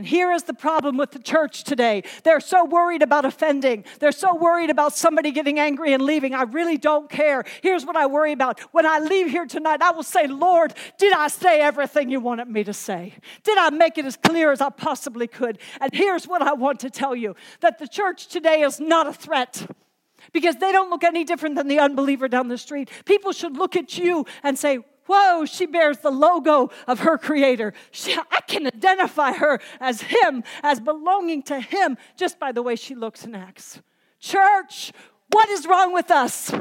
[0.00, 2.04] And here is the problem with the church today.
[2.24, 3.84] They're so worried about offending.
[3.98, 6.32] They're so worried about somebody getting angry and leaving.
[6.32, 7.44] I really don't care.
[7.62, 8.60] Here's what I worry about.
[8.72, 12.48] When I leave here tonight, I will say, Lord, did I say everything you wanted
[12.48, 13.12] me to say?
[13.42, 15.58] Did I make it as clear as I possibly could?
[15.82, 19.12] And here's what I want to tell you that the church today is not a
[19.12, 19.66] threat
[20.32, 22.88] because they don't look any different than the unbeliever down the street.
[23.04, 24.78] People should look at you and say,
[25.12, 27.72] Whoa, she bears the logo of her creator.
[27.90, 32.76] She, I can identify her as him, as belonging to him, just by the way
[32.76, 33.82] she looks and acts.
[34.20, 34.92] Church,
[35.32, 36.52] what is wrong with us?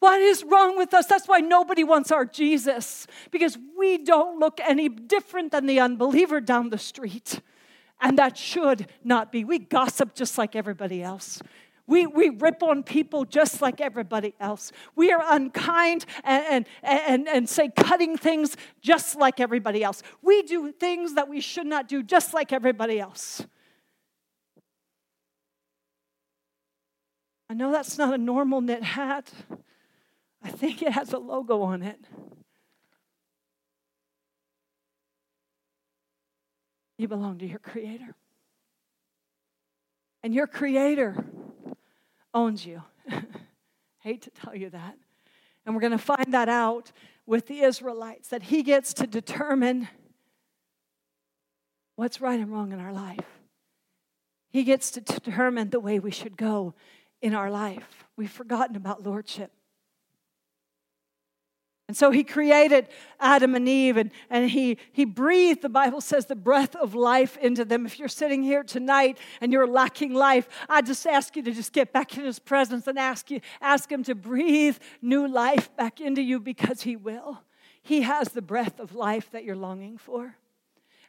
[0.00, 1.06] What is wrong with us?
[1.06, 6.42] That's why nobody wants our Jesus, because we don't look any different than the unbeliever
[6.42, 7.40] down the street.
[8.02, 9.44] And that should not be.
[9.44, 11.40] We gossip just like everybody else.
[11.86, 14.70] We, we rip on people just like everybody else.
[14.94, 20.02] We are unkind and, and, and, and say cutting things just like everybody else.
[20.22, 23.44] We do things that we should not do just like everybody else.
[27.50, 29.30] I know that's not a normal knit hat.
[30.42, 31.98] I think it has a logo on it.
[36.96, 38.14] You belong to your Creator.
[40.22, 41.24] And your Creator
[42.34, 42.82] owns you.
[44.00, 44.96] Hate to tell you that.
[45.64, 46.92] And we're going to find that out
[47.26, 49.88] with the Israelites that He gets to determine
[51.96, 53.24] what's right and wrong in our life.
[54.50, 56.74] He gets to determine the way we should go
[57.20, 58.04] in our life.
[58.16, 59.52] We've forgotten about lordship.
[61.92, 62.88] And so he created
[63.20, 67.36] Adam and Eve and, and he, he breathed, the Bible says, the breath of life
[67.36, 67.84] into them.
[67.84, 71.74] If you're sitting here tonight and you're lacking life, I just ask you to just
[71.74, 76.00] get back in his presence and ask, you, ask him to breathe new life back
[76.00, 77.42] into you because he will.
[77.82, 80.36] He has the breath of life that you're longing for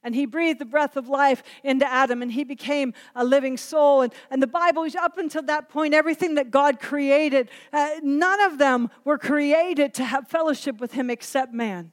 [0.03, 4.01] and he breathed the breath of life into Adam, and he became a living soul.
[4.01, 8.57] And, and the Bible, up until that point, everything that God created, uh, none of
[8.57, 11.91] them were created to have fellowship with him except man.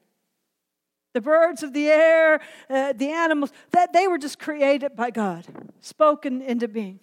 [1.12, 5.46] The birds of the air, uh, the animals, that they were just created by God,
[5.80, 7.00] spoken into being.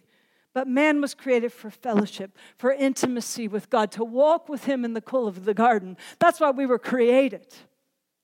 [0.54, 4.94] But man was created for fellowship, for intimacy with God, to walk with him in
[4.94, 5.98] the cool of the garden.
[6.20, 7.54] That's why we were created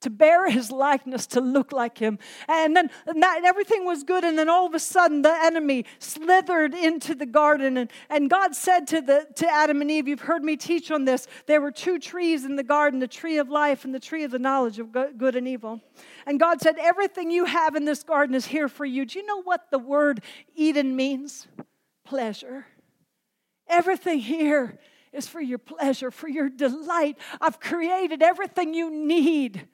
[0.04, 2.20] to bear his likeness, to look like him.
[2.48, 4.24] And then and that, and everything was good.
[4.24, 7.78] And then all of a sudden, the enemy slithered into the garden.
[7.78, 11.06] And, and God said to, the, to Adam and Eve, You've heard me teach on
[11.06, 11.28] this.
[11.48, 14.32] There were two trees in the garden the tree of life and the tree of
[14.32, 15.82] the knowledge of good and evil.
[16.26, 19.06] And God said, Everything you have in this garden is here for you.
[19.06, 20.22] Do you know what the word
[20.56, 21.48] Eden means?
[22.06, 22.68] Pleasure.
[23.68, 24.78] Everything here
[25.14, 27.18] is for your pleasure, for your delight.
[27.40, 29.68] I've created everything you need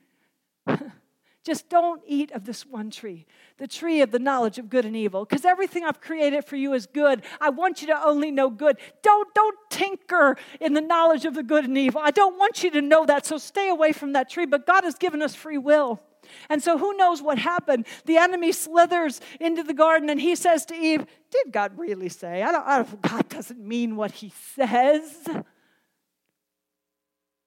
[1.46, 3.26] Just don't eat of this one tree,
[3.58, 6.74] the tree of the knowledge of good and evil, because everything I've created for you
[6.74, 7.24] is good.
[7.40, 8.78] I want you to only know good.
[9.02, 12.02] Don't, don't tinker in the knowledge of the good and evil.
[12.04, 14.46] I don't want you to know that, so stay away from that tree.
[14.46, 16.02] But God has given us free will.
[16.50, 17.88] And so, who knows what happened?
[18.06, 22.44] The enemy slithers into the garden and he says to Eve, Did God really say?
[22.44, 25.28] I don't, I don't, God doesn't mean what he says.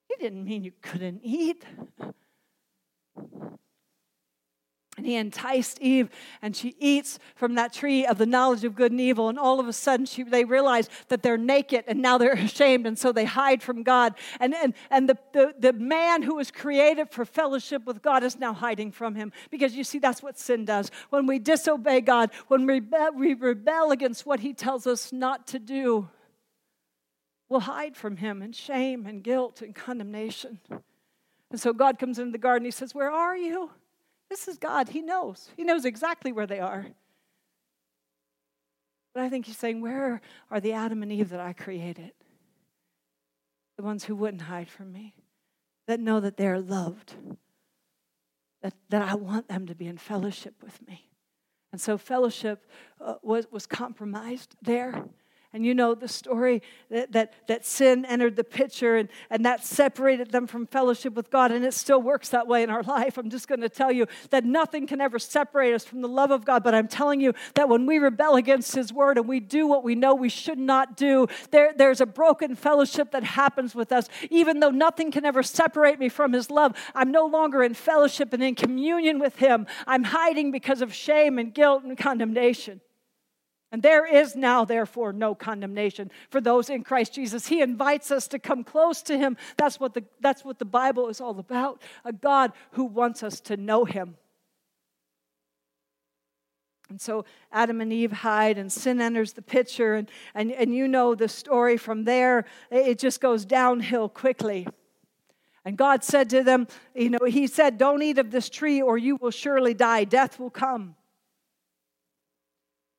[0.08, 1.64] He didn't mean you couldn't eat.
[4.98, 6.10] And he enticed Eve,
[6.42, 9.30] and she eats from that tree of the knowledge of good and evil.
[9.30, 12.86] And all of a sudden, she, they realize that they're naked and now they're ashamed,
[12.86, 14.14] and so they hide from God.
[14.38, 18.38] And, and, and the, the, the man who was created for fellowship with God is
[18.38, 19.32] now hiding from him.
[19.50, 20.90] Because you see, that's what sin does.
[21.08, 22.82] When we disobey God, when we,
[23.16, 26.10] we rebel against what he tells us not to do,
[27.48, 30.60] we'll hide from him in shame and guilt and condemnation.
[31.52, 33.70] And so God comes into the garden, he says, Where are you?
[34.30, 34.88] This is God.
[34.88, 35.50] He knows.
[35.56, 36.86] He knows exactly where they are.
[39.14, 42.12] But I think he's saying, Where are the Adam and Eve that I created?
[43.76, 45.14] The ones who wouldn't hide from me,
[45.86, 47.14] that know that they're loved,
[48.62, 51.10] that, that I want them to be in fellowship with me.
[51.70, 52.66] And so fellowship
[52.98, 55.04] uh, was, was compromised there.
[55.54, 59.62] And you know the story that, that, that sin entered the picture and, and that
[59.62, 61.52] separated them from fellowship with God.
[61.52, 63.18] And it still works that way in our life.
[63.18, 66.30] I'm just going to tell you that nothing can ever separate us from the love
[66.30, 66.64] of God.
[66.64, 69.84] But I'm telling you that when we rebel against His word and we do what
[69.84, 74.08] we know we should not do, there, there's a broken fellowship that happens with us.
[74.30, 78.32] Even though nothing can ever separate me from His love, I'm no longer in fellowship
[78.32, 79.66] and in communion with Him.
[79.86, 82.80] I'm hiding because of shame and guilt and condemnation.
[83.72, 87.46] And there is now, therefore, no condemnation for those in Christ Jesus.
[87.46, 89.38] He invites us to come close to Him.
[89.56, 93.40] That's what the, that's what the Bible is all about a God who wants us
[93.40, 94.16] to know Him.
[96.90, 99.94] And so Adam and Eve hide, and sin enters the picture.
[99.94, 104.68] And, and, and you know the story from there, it just goes downhill quickly.
[105.64, 108.98] And God said to them, You know, He said, Don't eat of this tree, or
[108.98, 110.04] you will surely die.
[110.04, 110.94] Death will come.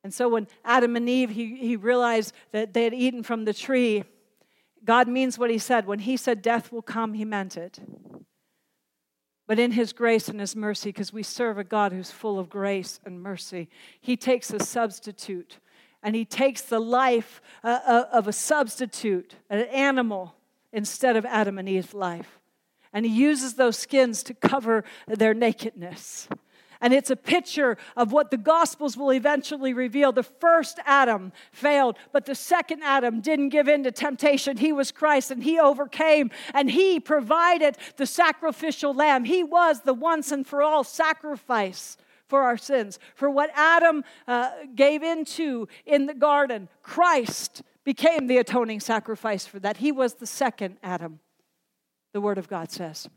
[0.03, 3.53] And so when Adam and Eve, he, he realized that they had eaten from the
[3.53, 4.03] tree,
[4.83, 5.87] God means what he said.
[5.87, 7.79] When he said death will come, he meant it.
[9.47, 12.49] But in his grace and his mercy, because we serve a God who's full of
[12.49, 15.59] grace and mercy, he takes a substitute
[16.01, 20.35] and he takes the life uh, uh of a substitute, an animal,
[20.73, 22.39] instead of Adam and Eve's life.
[22.91, 26.27] And he uses those skins to cover their nakedness.
[26.83, 30.11] And it's a picture of what the Gospels will eventually reveal.
[30.11, 34.57] The first Adam failed, but the second Adam didn't give in to temptation.
[34.57, 39.23] He was Christ and he overcame and he provided the sacrificial lamb.
[39.23, 41.95] He was the once and for all sacrifice
[42.27, 42.99] for our sins.
[43.15, 49.59] For what Adam uh, gave into in the garden, Christ became the atoning sacrifice for
[49.59, 49.77] that.
[49.77, 51.21] He was the second Adam,
[52.11, 53.07] the Word of God says.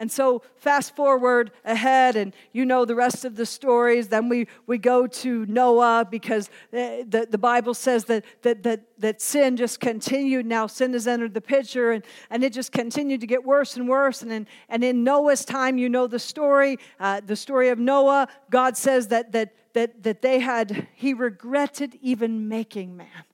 [0.00, 4.08] And so, fast forward ahead, and you know the rest of the stories.
[4.08, 8.80] Then we, we go to Noah because the, the, the, Bible says that, that, that,
[8.98, 10.46] that sin just continued.
[10.46, 13.88] Now, sin has entered the picture, and, and it just continued to get worse and
[13.88, 14.22] worse.
[14.22, 18.28] And in, and in Noah's time, you know the story uh, the story of Noah.
[18.50, 23.24] God says that, that, that, that they had, he regretted even making man.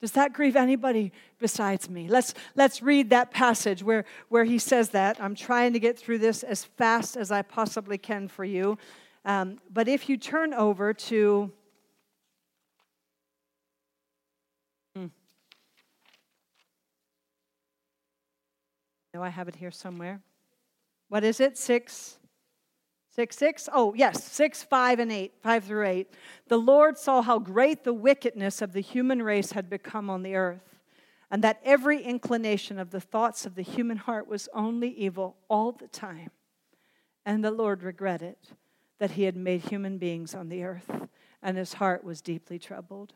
[0.00, 2.06] Does that grieve anybody besides me?
[2.08, 5.20] Let's, let's read that passage where, where he says that.
[5.20, 8.76] I'm trying to get through this as fast as I possibly can for you.
[9.24, 11.50] Um, but if you turn over to.
[14.94, 15.06] Hmm.
[19.14, 20.20] No, I have it here somewhere.
[21.08, 21.56] What is it?
[21.56, 22.18] Six.
[23.16, 23.66] Six, six?
[23.72, 26.10] Oh, yes, six, five, and eight, five through eight.
[26.48, 30.34] The Lord saw how great the wickedness of the human race had become on the
[30.34, 30.76] earth,
[31.30, 35.72] and that every inclination of the thoughts of the human heart was only evil all
[35.72, 36.30] the time.
[37.24, 38.36] And the Lord regretted
[38.98, 40.90] that he had made human beings on the earth,
[41.42, 43.14] and his heart was deeply troubled.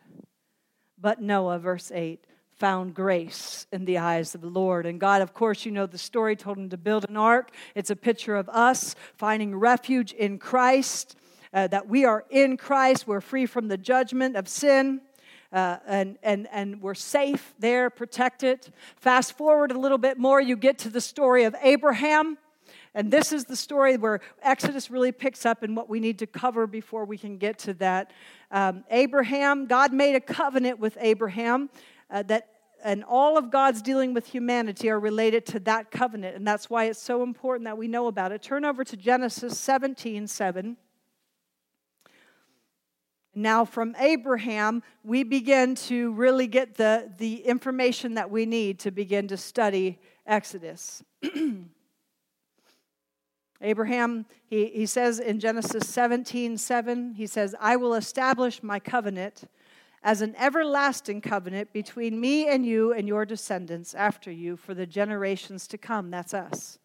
[0.98, 2.24] But Noah, verse 8,
[2.60, 4.84] found grace in the eyes of the Lord.
[4.84, 7.52] And God, of course, you know the story, told him to build an ark.
[7.74, 11.16] It's a picture of us finding refuge in Christ,
[11.54, 15.00] uh, that we are in Christ, we're free from the judgment of sin.
[15.52, 18.72] Uh, and, and, and we're safe there, protected.
[18.96, 22.38] Fast forward a little bit more, you get to the story of Abraham.
[22.94, 26.26] And this is the story where Exodus really picks up and what we need to
[26.26, 28.12] cover before we can get to that.
[28.50, 31.70] Um, Abraham, God made a covenant with Abraham
[32.10, 32.49] uh, that
[32.82, 36.84] and all of God's dealing with humanity are related to that covenant, and that's why
[36.84, 38.42] it's so important that we know about it.
[38.42, 40.76] Turn over to Genesis 17 7.
[43.34, 48.90] Now, from Abraham, we begin to really get the, the information that we need to
[48.90, 51.04] begin to study Exodus.
[53.62, 59.44] Abraham, he, he says in Genesis 17 7, he says, I will establish my covenant
[60.02, 64.86] as an everlasting covenant between me and you and your descendants after you for the
[64.86, 66.10] generations to come.
[66.10, 66.78] That's us.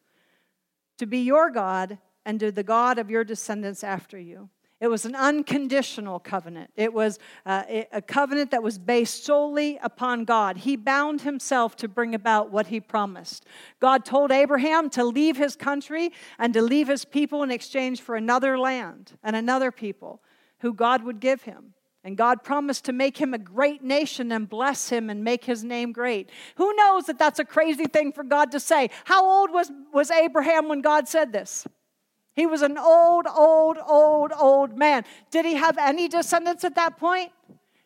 [0.97, 4.49] To be your God and to the God of your descendants after you.
[4.81, 6.69] It was an unconditional covenant.
[6.75, 7.63] It was uh,
[7.93, 10.57] a covenant that was based solely upon God.
[10.57, 13.45] He bound himself to bring about what he promised.
[13.79, 18.15] God told Abraham to leave his country and to leave his people in exchange for
[18.15, 20.21] another land and another people
[20.59, 21.74] who God would give him.
[22.05, 25.63] And God promised to make him a great nation and bless him and make his
[25.63, 26.29] name great.
[26.57, 28.91] Who knows that that's a crazy thing for God to say?
[29.05, 31.65] How old was, was Abraham when God said this?
[32.35, 35.03] He was an old, old, old, old man.
[35.31, 37.31] Did he have any descendants at that point?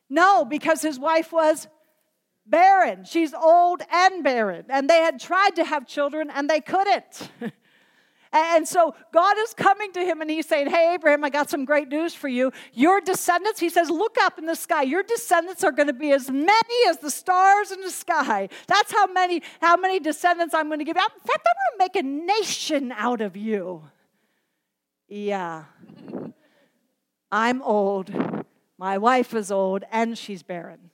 [0.09, 1.69] No, because his wife was
[2.45, 3.05] barren.
[3.05, 4.65] She's old and barren.
[4.67, 7.31] And they had tried to have children and they couldn't.
[8.31, 11.65] And so God is coming to him and he's saying, Hey, Abraham, I got some
[11.65, 12.51] great news for you.
[12.73, 14.83] Your descendants, he says, Look up in the sky.
[14.83, 18.49] Your descendants are going to be as many as the stars in the sky.
[18.67, 21.01] That's how many, how many descendants I'm going to give you.
[21.01, 23.83] In fact, I'm going to make a nation out of you.
[25.07, 25.63] Yeah.
[27.31, 28.11] I'm old.
[28.77, 30.88] My wife is old and she's barren.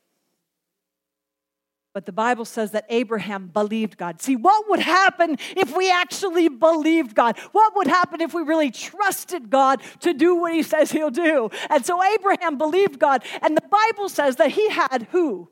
[1.96, 4.22] But the Bible says that Abraham believed God.
[4.22, 7.40] See, what would happen if we actually believed God?
[7.54, 11.50] What would happen if we really trusted God to do what he says he'll do?
[11.70, 13.24] And so Abraham believed God.
[13.42, 15.50] And the Bible says that he had who?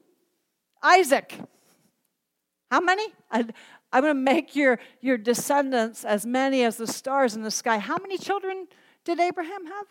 [0.84, 1.40] Isaac.
[2.70, 3.08] How many?
[3.32, 3.54] I'm
[3.94, 7.78] going to make your, your descendants as many as the stars in the sky.
[7.78, 8.68] How many children
[9.06, 9.86] did Abraham have?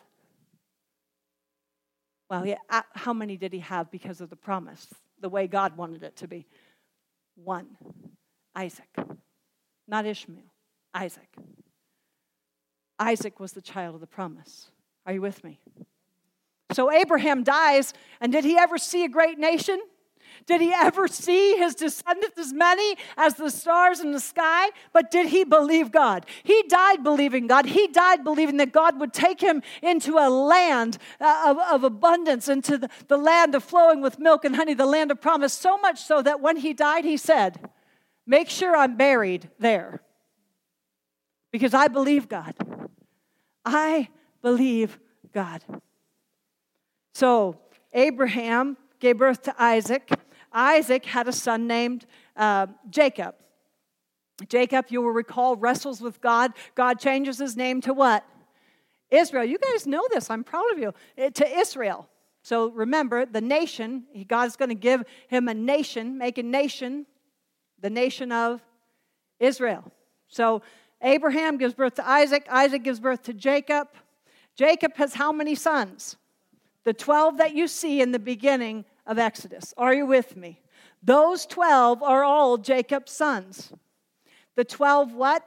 [2.28, 4.88] Well, yeah, uh, how many did he have because of the promise?
[5.22, 6.46] The way God wanted it to be.
[7.34, 7.78] One
[8.54, 8.94] Isaac,
[9.88, 10.52] not Ishmael,
[10.92, 11.28] Isaac.
[12.98, 14.70] Isaac was the child of the promise.
[15.06, 15.58] Are you with me?
[16.72, 19.80] So Abraham dies, and did he ever see a great nation?
[20.46, 24.70] Did he ever see his descendants as many as the stars in the sky?
[24.92, 26.26] But did he believe God?
[26.42, 27.66] He died believing God.
[27.66, 32.48] He died believing that God would take him into a land uh, of, of abundance,
[32.48, 35.78] into the, the land of flowing with milk and honey, the land of promise, so
[35.78, 37.70] much so that when he died, he said,
[38.26, 40.00] Make sure I'm buried there
[41.50, 42.54] because I believe God.
[43.64, 44.08] I
[44.42, 44.98] believe
[45.32, 45.64] God.
[47.14, 47.58] So,
[47.92, 50.08] Abraham gave birth to Isaac.
[50.52, 53.34] Isaac had a son named uh, Jacob.
[54.48, 56.52] Jacob, you will recall, wrestles with God.
[56.76, 58.24] God changes his name to what?
[59.10, 59.44] Israel.
[59.44, 60.30] You guys know this.
[60.30, 60.94] I'm proud of you.
[61.16, 62.08] It, eh, to Israel.
[62.42, 67.06] So remember, the nation, God's going to give him a nation, make a nation,
[67.80, 68.62] the nation of
[69.40, 69.92] Israel.
[70.28, 70.62] So
[71.02, 72.46] Abraham gives birth to Isaac.
[72.48, 73.88] Isaac gives birth to Jacob.
[74.56, 76.16] Jacob has how many sons?
[76.84, 79.74] The 12 that you see in the beginning of Exodus.
[79.76, 80.60] Are you with me?
[81.02, 83.72] Those 12 are all Jacob's sons.
[84.56, 85.44] The 12 what?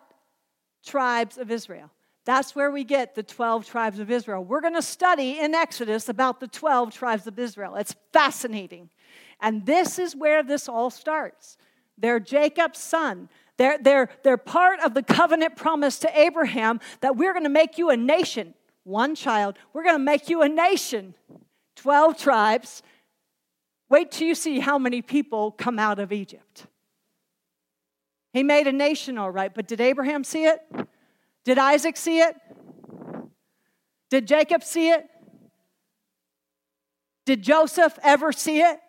[0.85, 1.89] Tribes of Israel.
[2.25, 4.43] That's where we get the 12 tribes of Israel.
[4.43, 7.75] We're going to study in Exodus about the 12 tribes of Israel.
[7.75, 8.89] It's fascinating.
[9.39, 11.57] And this is where this all starts.
[11.97, 13.29] They're Jacob's son.
[13.57, 17.77] They're, they're, they're part of the covenant promise to Abraham that we're going to make
[17.77, 18.53] you a nation.
[18.83, 19.57] One child.
[19.71, 21.13] We're going to make you a nation.
[21.75, 22.83] 12 tribes.
[23.89, 26.67] Wait till you see how many people come out of Egypt.
[28.33, 30.59] He made a nation, all right, but did Abraham see it?
[31.45, 32.35] Did Isaac see it?
[34.09, 35.07] Did Jacob see it?
[37.25, 38.79] Did Joseph ever see it?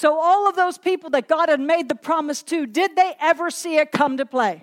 [0.00, 3.50] So, all of those people that God had made the promise to, did they ever
[3.50, 4.62] see it come to play?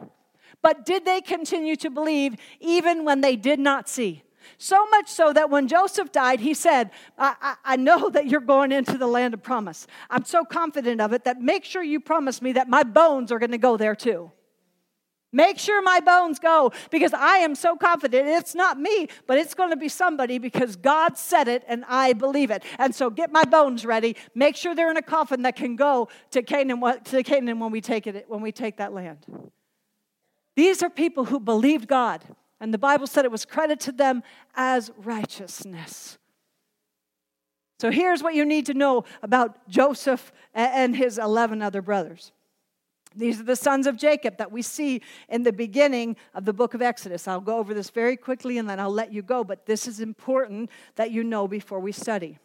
[0.62, 4.24] But did they continue to believe even when they did not see?
[4.58, 8.42] So much so that when Joseph died, he said, I, I, I, know that you're
[8.42, 9.88] going into the land of promise.
[10.10, 13.40] I'm so confident of it that make sure you promise me that my bones are
[13.40, 14.32] going to go there too.
[15.36, 19.54] Make sure my bones go because I am so confident it's not me, but it's
[19.54, 22.64] going to be somebody because God said it and I believe it.
[22.80, 24.16] And so get my bones ready.
[24.34, 27.82] Make sure they're in a coffin that can go to Canaan, to Canaan when we
[27.82, 29.26] take it when we take that land.
[30.56, 32.24] These are people who believed God.
[32.60, 34.24] And the Bible said it was credited to them
[34.56, 36.18] as righteousness.
[37.80, 42.32] So here's what you need to know about Joseph and his 11 other brothers.
[43.16, 46.74] These are the sons of Jacob that we see in the beginning of the book
[46.74, 47.28] of Exodus.
[47.28, 50.00] I'll go over this very quickly and then I'll let you go, but this is
[50.00, 52.38] important that you know before we study.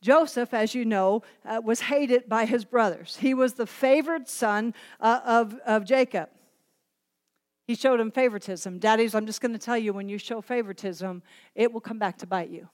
[0.00, 3.16] Joseph, as you know, uh, was hated by his brothers.
[3.16, 6.28] He was the favored son uh, of, of Jacob.
[7.66, 8.78] He showed him favoritism.
[8.78, 11.22] Daddies, I'm just going to tell you when you show favoritism,
[11.54, 12.68] it will come back to bite you.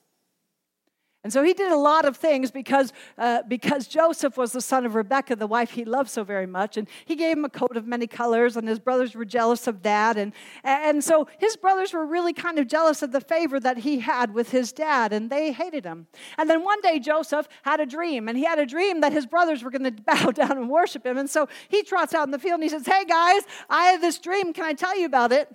[1.23, 4.87] And so he did a lot of things because, uh, because Joseph was the son
[4.87, 6.79] of Rebekah, the wife he loved so very much.
[6.79, 9.83] And he gave him a coat of many colors, and his brothers were jealous of
[9.83, 10.17] that.
[10.17, 10.33] And,
[10.65, 14.33] and so his brothers were really kind of jealous of the favor that he had
[14.33, 16.07] with his dad, and they hated him.
[16.39, 19.27] And then one day Joseph had a dream, and he had a dream that his
[19.27, 21.19] brothers were going to bow down and worship him.
[21.19, 24.01] And so he trots out in the field and he says, Hey guys, I had
[24.01, 24.55] this dream.
[24.55, 25.55] Can I tell you about it?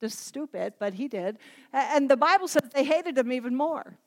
[0.00, 1.38] Just stupid, but he did.
[1.72, 3.98] And the Bible says they hated him even more.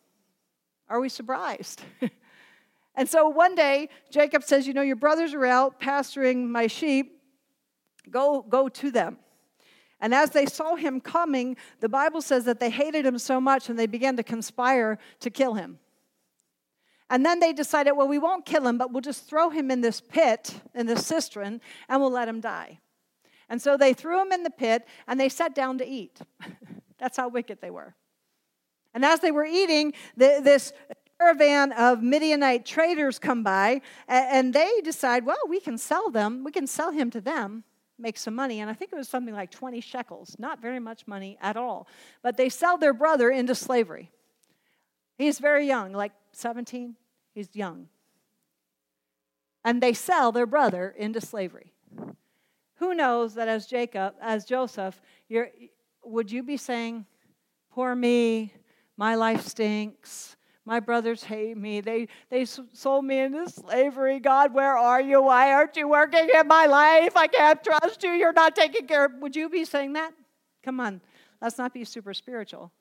[0.89, 1.81] Are we surprised?
[2.95, 7.21] and so one day, Jacob says, You know, your brothers are out pasturing my sheep.
[8.09, 9.17] Go, go to them.
[9.99, 13.69] And as they saw him coming, the Bible says that they hated him so much
[13.69, 15.79] and they began to conspire to kill him.
[17.09, 19.81] And then they decided, well, we won't kill him, but we'll just throw him in
[19.81, 22.79] this pit, in this cistern, and we'll let him die.
[23.49, 26.19] And so they threw him in the pit and they sat down to eat.
[26.99, 27.95] That's how wicked they were.
[28.97, 30.73] And as they were eating, the, this
[31.19, 36.43] caravan of Midianite traders come by, and they decide, well, we can sell them.
[36.43, 37.63] We can sell him to them,
[37.99, 38.59] make some money.
[38.59, 41.87] And I think it was something like 20 shekels, not very much money at all.
[42.23, 44.09] But they sell their brother into slavery.
[45.15, 46.95] He's very young, like 17.
[47.35, 47.89] He's young.
[49.63, 51.71] And they sell their brother into slavery.
[52.77, 54.99] Who knows that as Jacob, as Joseph,
[56.03, 57.05] would you be saying,
[57.77, 58.51] Poor me,
[58.97, 60.35] my life stinks.
[60.65, 61.79] My brothers hate me.
[61.79, 64.19] They, they sold me into slavery.
[64.19, 65.21] God, where are you?
[65.21, 67.15] Why aren't you working in my life?
[67.15, 68.09] I can't trust you.
[68.09, 69.13] You're not taking care of.
[69.21, 70.11] Would you be saying that?
[70.63, 70.99] Come on,
[71.41, 72.73] let's not be super spiritual.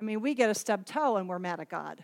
[0.00, 2.02] I mean, we get a stub toe and we're mad at God.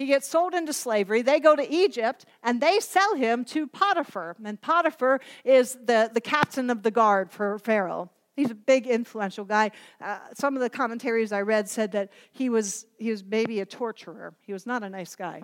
[0.00, 1.22] He gets sold into slavery.
[1.22, 4.36] They go to Egypt and they sell him to Potiphar.
[4.44, 8.10] And Potiphar is the, the captain of the guard for Pharaoh.
[8.36, 9.70] He's a big, influential guy.
[10.00, 13.66] Uh, some of the commentaries I read said that he was, he was maybe a
[13.66, 14.34] torturer.
[14.42, 15.42] He was not a nice guy.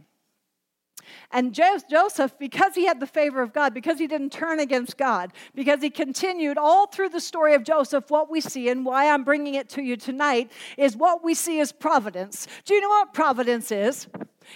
[1.30, 5.32] And Joseph, because he had the favor of God, because he didn't turn against God,
[5.55, 9.24] because he continued all through the story of Joseph, what we see and why I'm
[9.24, 12.47] bringing it to you tonight is what we see as providence.
[12.64, 14.07] Do you know what providence is?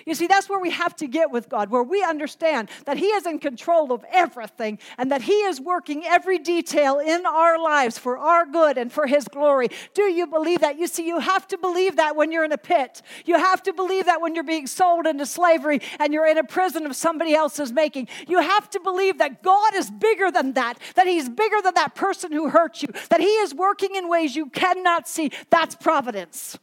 [0.04, 3.06] You see, that's where we have to get with God, where we understand that He
[3.06, 7.98] is in control of everything and that He is working every detail in our lives
[7.98, 9.68] for our good and for His glory.
[9.94, 10.78] Do you believe that?
[10.78, 13.02] You see, you have to believe that when you're in a pit.
[13.24, 16.44] You have to believe that when you're being sold into slavery and you're in a
[16.44, 18.08] prison of somebody else's making.
[18.26, 21.94] You have to believe that God is bigger than that, that He's bigger than that
[21.94, 25.30] person who hurt you, that He is working in ways you cannot see.
[25.50, 26.58] That's providence.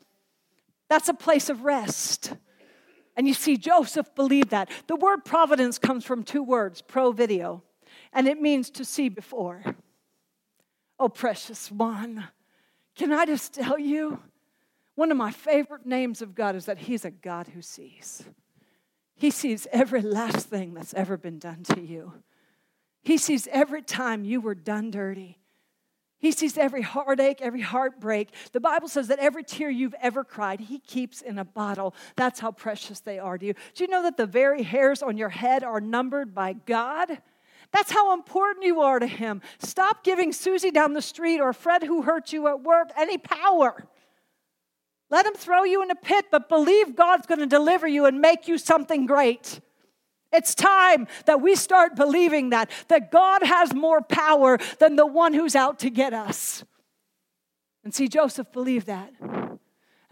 [0.89, 2.33] That's a place of rest.
[3.15, 4.69] And you see, Joseph believed that.
[4.87, 7.63] The word providence comes from two words, pro video,
[8.11, 9.63] and it means to see before.
[10.99, 12.27] Oh, precious one,
[12.95, 14.19] can I just tell you?
[14.95, 18.23] One of my favorite names of God is that He's a God who sees.
[19.15, 22.13] He sees every last thing that's ever been done to you.
[23.01, 25.39] He sees every time you were done dirty.
[26.23, 28.29] He sees every heartache, every heartbreak.
[28.53, 31.93] The Bible says that every tear you've ever cried, He keeps in a bottle.
[32.15, 33.53] That's how precious they are to you.
[33.75, 37.17] Do you know that the very hairs on your head are numbered by God?
[37.73, 39.41] That's how important you are to Him.
[39.59, 43.85] Stop giving Susie down the street or Fred who hurt you at work any power.
[45.09, 48.21] Let him throw you in a pit, but believe God's going to deliver you and
[48.21, 49.59] make you something great.
[50.33, 55.33] It's time that we start believing that, that God has more power than the one
[55.33, 56.63] who's out to get us.
[57.83, 59.13] And see, Joseph believed that.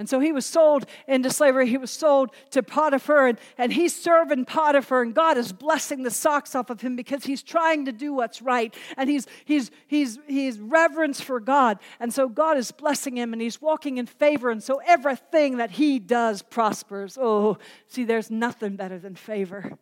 [0.02, 1.70] And so he was sold into slavery.
[1.70, 6.10] He was sold to Potiphar, and, and he's serving Potiphar, and God is blessing the
[6.10, 8.76] socks off of him because he's trying to do what's right.
[8.98, 11.78] And he's, he's, he's, he's reverence for God.
[12.00, 14.50] And so God is blessing him, and he's walking in favor.
[14.50, 17.16] And so everything that he does prospers.
[17.22, 19.78] Oh, see, there's nothing better than favor.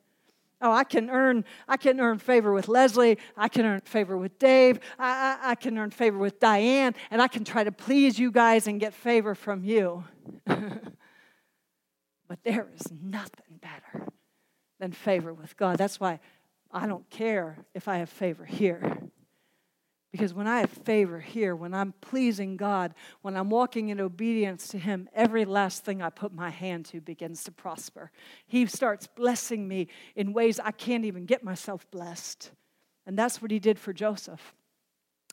[0.61, 3.17] Oh, I can earn, I can earn favor with Leslie.
[3.37, 4.79] I can earn favor with Dave.
[4.97, 8.29] I, I, I, can earn favor with Diane, and I can try to please you
[8.29, 10.03] guys and get favor from you.
[10.45, 14.07] but there is nothing better
[14.79, 15.77] than favor with God.
[15.77, 16.19] That's why
[16.71, 18.99] I don't care if I have favor here.
[20.11, 24.67] Because when I have favor here, when I'm pleasing God, when I'm walking in obedience
[24.69, 28.11] to Him, every last thing I put my hand to begins to prosper.
[28.47, 32.51] He starts blessing me in ways I can't even get myself blessed.
[33.05, 34.53] And that's what He did for Joseph.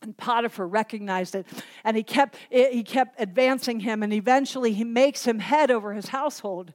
[0.02, 1.46] And Potiphar recognized it,
[1.82, 6.08] and he kept, he kept advancing him, and eventually he makes him head over his
[6.08, 6.74] household.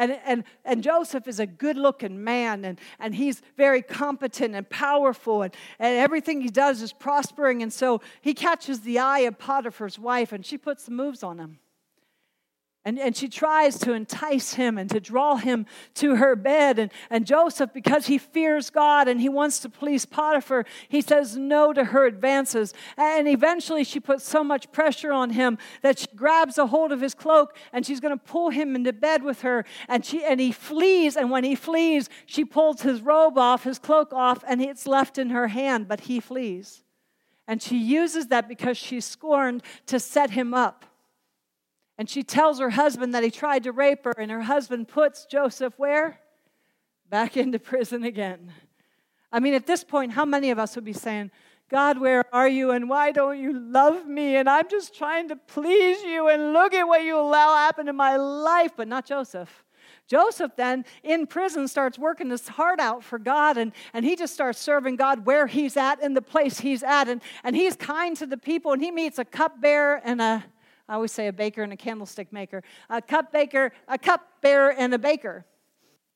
[0.00, 4.68] And, and, and Joseph is a good looking man, and, and he's very competent and
[4.68, 7.62] powerful, and, and everything he does is prospering.
[7.62, 11.38] And so he catches the eye of Potiphar's wife, and she puts the moves on
[11.38, 11.58] him.
[12.82, 15.66] And, and she tries to entice him and to draw him
[15.96, 16.78] to her bed.
[16.78, 21.36] And, and Joseph, because he fears God and he wants to please Potiphar, he says
[21.36, 22.72] no to her advances.
[22.96, 27.02] And eventually she puts so much pressure on him that she grabs a hold of
[27.02, 29.66] his cloak and she's going to pull him into bed with her.
[29.86, 31.18] And, she, and he flees.
[31.18, 35.18] And when he flees, she pulls his robe off, his cloak off, and it's left
[35.18, 36.82] in her hand, but he flees.
[37.46, 40.86] And she uses that because she's scorned to set him up.
[42.00, 45.26] And she tells her husband that he tried to rape her, and her husband puts
[45.26, 46.18] Joseph where?
[47.10, 48.54] Back into prison again.
[49.30, 51.30] I mean, at this point, how many of us would be saying,
[51.68, 52.70] God, where are you?
[52.70, 54.36] And why don't you love me?
[54.36, 56.28] And I'm just trying to please you.
[56.28, 58.72] And look at what you allow happen in my life.
[58.78, 59.62] But not Joseph.
[60.08, 64.32] Joseph then in prison starts working his heart out for God and, and he just
[64.32, 67.08] starts serving God where he's at in the place he's at.
[67.10, 70.44] And, and he's kind to the people and he meets a cupbearer and a
[70.90, 74.72] I always say a baker and a candlestick maker, a cup baker, a cup bearer
[74.72, 75.46] and a baker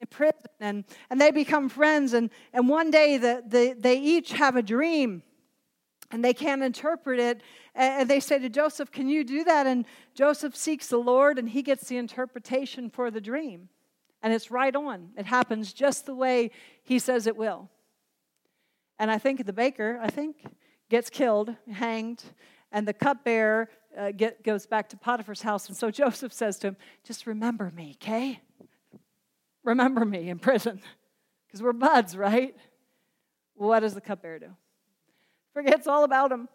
[0.00, 0.34] in prison.
[0.58, 2.12] And, and they become friends.
[2.12, 5.22] And, and one day the, the, they each have a dream
[6.10, 7.40] and they can't interpret it.
[7.76, 9.68] And they say to Joseph, Can you do that?
[9.68, 13.68] And Joseph seeks the Lord and he gets the interpretation for the dream.
[14.22, 15.10] And it's right on.
[15.16, 16.50] It happens just the way
[16.82, 17.70] he says it will.
[18.98, 20.44] And I think the baker, I think,
[20.90, 22.24] gets killed, hanged,
[22.74, 25.68] and the cupbearer uh, get, goes back to Potiphar's house.
[25.68, 28.40] And so Joseph says to him, Just remember me, okay?
[29.62, 30.80] Remember me in prison.
[31.46, 32.54] Because we're buds, right?
[33.54, 34.50] What does the cupbearer do?
[35.52, 36.48] Forgets all about him.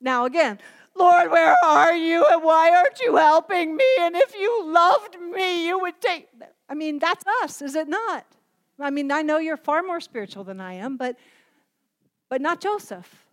[0.00, 0.58] Now, again,
[0.94, 2.24] Lord, where are you?
[2.26, 3.84] And why aren't you helping me?
[4.00, 6.28] And if you loved me, you would take.
[6.68, 8.26] I mean, that's us, is it not?
[8.78, 11.16] I mean, I know you're far more spiritual than I am, but,
[12.28, 13.26] but not Joseph.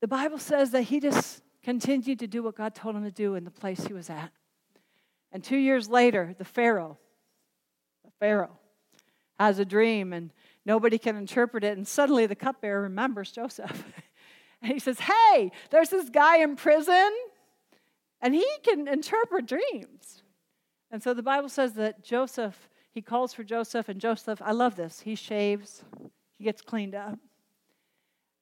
[0.00, 3.34] The Bible says that he just continued to do what God told him to do
[3.34, 4.30] in the place he was at.
[5.32, 6.98] And two years later, the Pharaoh,
[8.04, 8.58] the Pharaoh,
[9.40, 10.30] has a dream and
[10.64, 11.76] nobody can interpret it.
[11.76, 13.84] And suddenly the cupbearer remembers Joseph.
[14.62, 17.10] and he says, Hey, there's this guy in prison
[18.20, 20.22] and he can interpret dreams.
[20.90, 24.76] And so the Bible says that Joseph, he calls for Joseph, and Joseph, I love
[24.76, 25.82] this, he shaves,
[26.38, 27.18] he gets cleaned up.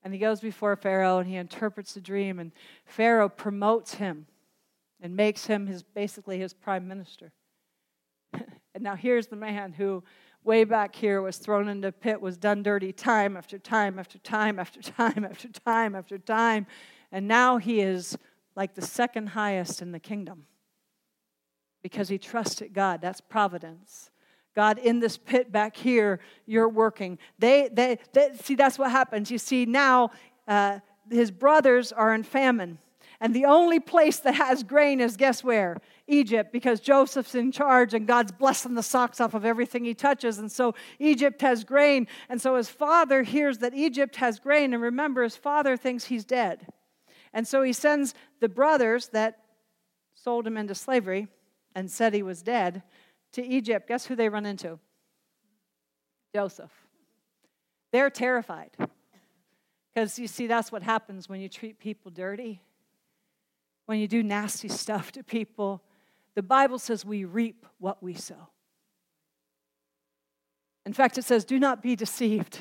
[0.03, 2.51] And he goes before Pharaoh and he interprets the dream, and
[2.85, 4.27] Pharaoh promotes him
[4.99, 7.31] and makes him his basically his prime minister.
[8.33, 10.03] and now here's the man who
[10.43, 14.17] way back here was thrown into a pit, was done dirty time after time after
[14.19, 16.67] time after time after time after time.
[17.11, 18.17] And now he is
[18.55, 20.45] like the second highest in the kingdom
[21.81, 23.01] because he trusted God.
[23.01, 24.09] That's providence.
[24.55, 27.17] God, in this pit back here, you're working.
[27.39, 29.31] They, they, they see, that's what happens.
[29.31, 30.11] You see, now
[30.47, 30.79] uh,
[31.09, 32.77] his brothers are in famine.
[33.19, 35.77] And the only place that has grain is guess where?
[36.07, 40.39] Egypt, because Joseph's in charge and God's blessing the socks off of everything he touches.
[40.39, 42.07] And so Egypt has grain.
[42.27, 44.73] And so his father hears that Egypt has grain.
[44.73, 46.67] And remember, his father thinks he's dead.
[47.31, 49.39] And so he sends the brothers that
[50.13, 51.27] sold him into slavery
[51.73, 52.83] and said he was dead
[53.33, 54.79] to Egypt, guess who they run into?
[56.33, 56.71] Joseph.
[57.91, 58.71] They're terrified.
[59.93, 62.61] Because you see, that's what happens when you treat people dirty,
[63.85, 65.83] when you do nasty stuff to people.
[66.35, 68.49] The Bible says we reap what we sow.
[70.85, 72.59] In fact, it says, do not be deceived.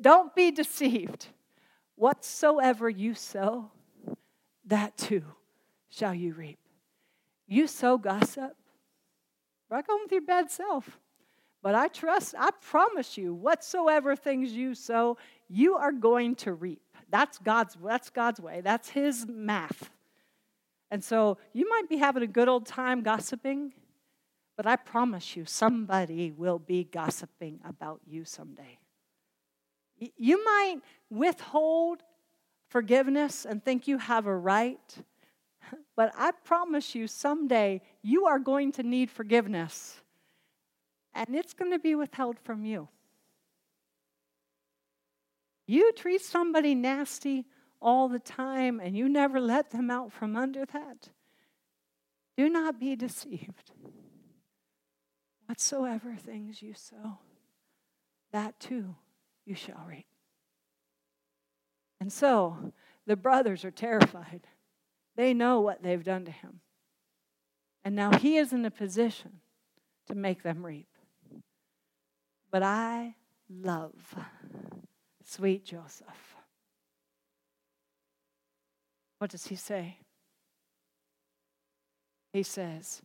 [0.00, 1.28] Don't be deceived.
[1.94, 3.70] Whatsoever you sow,
[4.64, 5.24] that too
[5.88, 6.58] shall you reap.
[7.46, 8.56] You sow gossip,
[9.70, 10.98] Rock on with your bad self.
[11.62, 16.80] But I trust, I promise you, whatsoever things you sow, you are going to reap.
[17.10, 18.60] That's God's, that's God's way.
[18.60, 19.90] That's His math.
[20.90, 23.72] And so you might be having a good old time gossiping,
[24.56, 28.78] but I promise you, somebody will be gossiping about you someday.
[30.16, 30.76] You might
[31.10, 32.02] withhold
[32.68, 35.02] forgiveness and think you have a right
[35.96, 40.00] but I promise you, someday you are going to need forgiveness,
[41.12, 42.88] and it's going to be withheld from you.
[45.66, 47.44] You treat somebody nasty
[47.82, 51.10] all the time, and you never let them out from under that.
[52.38, 53.72] Do not be deceived.
[55.44, 57.18] Whatsoever things you sow,
[58.32, 58.94] that too
[59.44, 60.06] you shall reap.
[62.00, 62.72] And so
[63.06, 64.46] the brothers are terrified.
[65.14, 66.60] They know what they've done to him.
[67.84, 69.40] And now he is in a position
[70.06, 70.88] to make them reap.
[72.50, 73.14] But I
[73.48, 74.14] love
[75.24, 76.36] sweet Joseph.
[79.18, 79.98] What does he say?
[82.32, 83.02] He says,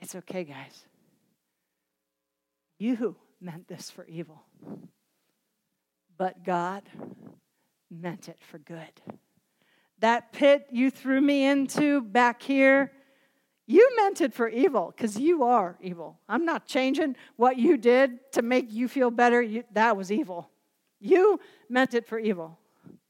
[0.00, 0.84] It's okay, guys.
[2.78, 4.42] You meant this for evil,
[6.16, 6.82] but God
[7.90, 9.00] meant it for good.
[10.00, 12.92] That pit you threw me into back here,
[13.68, 16.18] you meant it for evil because you are evil.
[16.26, 19.42] I'm not changing what you did to make you feel better.
[19.42, 20.48] You, that was evil.
[21.00, 21.38] You
[21.68, 22.58] meant it for evil.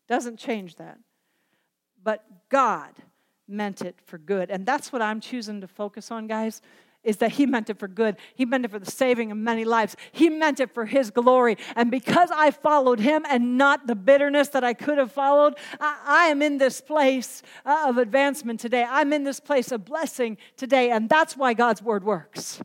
[0.09, 0.99] Doesn't change that.
[2.03, 2.91] But God
[3.47, 4.51] meant it for good.
[4.51, 6.61] And that's what I'm choosing to focus on, guys
[7.05, 8.17] is that he meant it for good.
[8.35, 9.97] He meant it for the saving of many lives.
[10.13, 11.57] He meant it for his glory.
[11.77, 15.99] And because I followed him and not the bitterness that I could have followed, I,
[16.05, 18.85] I am in this place uh, of advancement today.
[18.89, 20.91] I'm in this place of blessing today.
[20.91, 22.61] And that's why God's word works.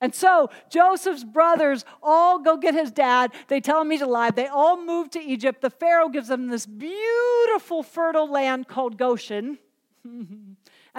[0.00, 3.32] And so Joseph's brothers all go get his dad.
[3.48, 4.34] They tell him he's alive.
[4.34, 5.62] They all move to Egypt.
[5.62, 9.58] The Pharaoh gives them this beautiful, fertile land called Goshen.
[10.04, 10.58] and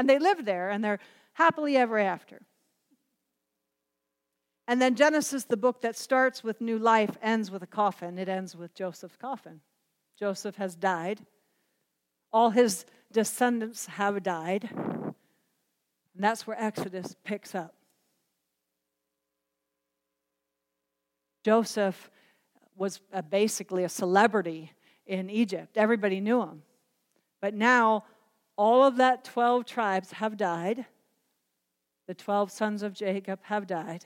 [0.09, 0.99] they live there and they're
[1.33, 2.41] happily ever after.
[4.67, 8.17] And then Genesis, the book that starts with new life, ends with a coffin.
[8.17, 9.61] It ends with Joseph's coffin.
[10.17, 11.21] Joseph has died.
[12.33, 14.69] All his descendants have died.
[14.71, 17.75] And that's where Exodus picks up.
[21.43, 22.09] Joseph
[22.75, 24.71] was a, basically a celebrity
[25.05, 25.77] in Egypt.
[25.77, 26.63] Everybody knew him.
[27.39, 28.05] But now,
[28.57, 30.85] all of that 12 tribes have died.
[32.07, 34.05] The 12 sons of Jacob have died.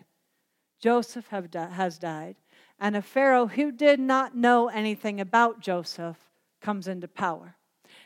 [0.80, 2.36] Joseph di- has died,
[2.80, 6.18] and a Pharaoh who did not know anything about Joseph
[6.62, 7.56] comes into power.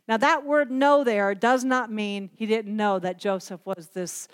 [0.08, 4.28] Now, that word know there does not mean he didn't know that Joseph was this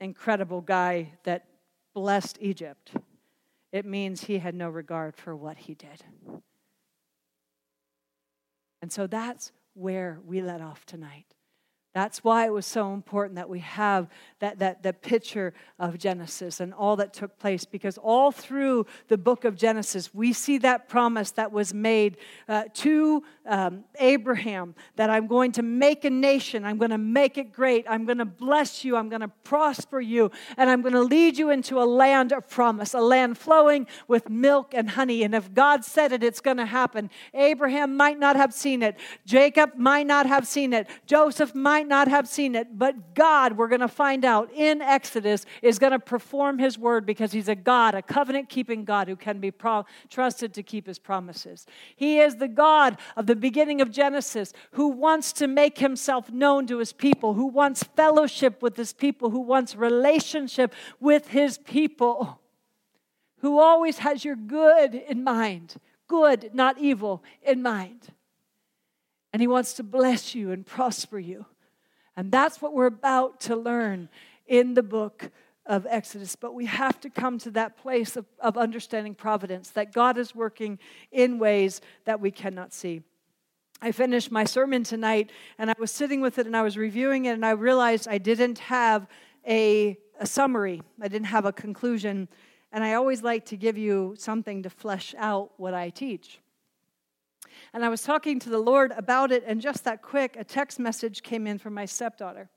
[0.00, 1.46] incredible guy that
[1.94, 2.92] blessed Egypt.
[3.72, 6.04] It means he had no regard for what he did.
[8.82, 11.33] And so that's where we let off tonight.
[11.94, 14.08] That's why it was so important that we have
[14.40, 19.16] that, that, that picture of Genesis and all that took place, because all through the
[19.16, 22.16] book of Genesis, we see that promise that was made
[22.48, 27.38] uh, to um, Abraham that I'm going to make a nation, I'm going to make
[27.38, 30.94] it great, I'm going to bless you, I'm going to prosper you, and I'm going
[30.94, 35.22] to lead you into a land of promise, a land flowing with milk and honey.
[35.22, 37.08] And if God said it, it's going to happen.
[37.34, 41.88] Abraham might not have seen it, Jacob might not have seen it, Joseph might might
[41.90, 45.92] not have seen it, but God, we're going to find out in Exodus, is going
[45.92, 49.50] to perform his word because he's a God, a covenant keeping God who can be
[49.50, 51.66] pro- trusted to keep his promises.
[51.94, 56.66] He is the God of the beginning of Genesis who wants to make himself known
[56.68, 62.40] to his people, who wants fellowship with his people, who wants relationship with his people,
[63.40, 65.74] who always has your good in mind,
[66.08, 68.08] good, not evil, in mind.
[69.34, 71.44] And he wants to bless you and prosper you.
[72.16, 74.08] And that's what we're about to learn
[74.46, 75.30] in the book
[75.66, 76.36] of Exodus.
[76.36, 80.34] But we have to come to that place of, of understanding providence, that God is
[80.34, 80.78] working
[81.10, 83.02] in ways that we cannot see.
[83.80, 87.26] I finished my sermon tonight and I was sitting with it and I was reviewing
[87.26, 89.06] it and I realized I didn't have
[89.46, 92.28] a, a summary, I didn't have a conclusion.
[92.72, 96.40] And I always like to give you something to flesh out what I teach.
[97.72, 100.78] And I was talking to the Lord about it, and just that quick, a text
[100.78, 102.50] message came in from my stepdaughter.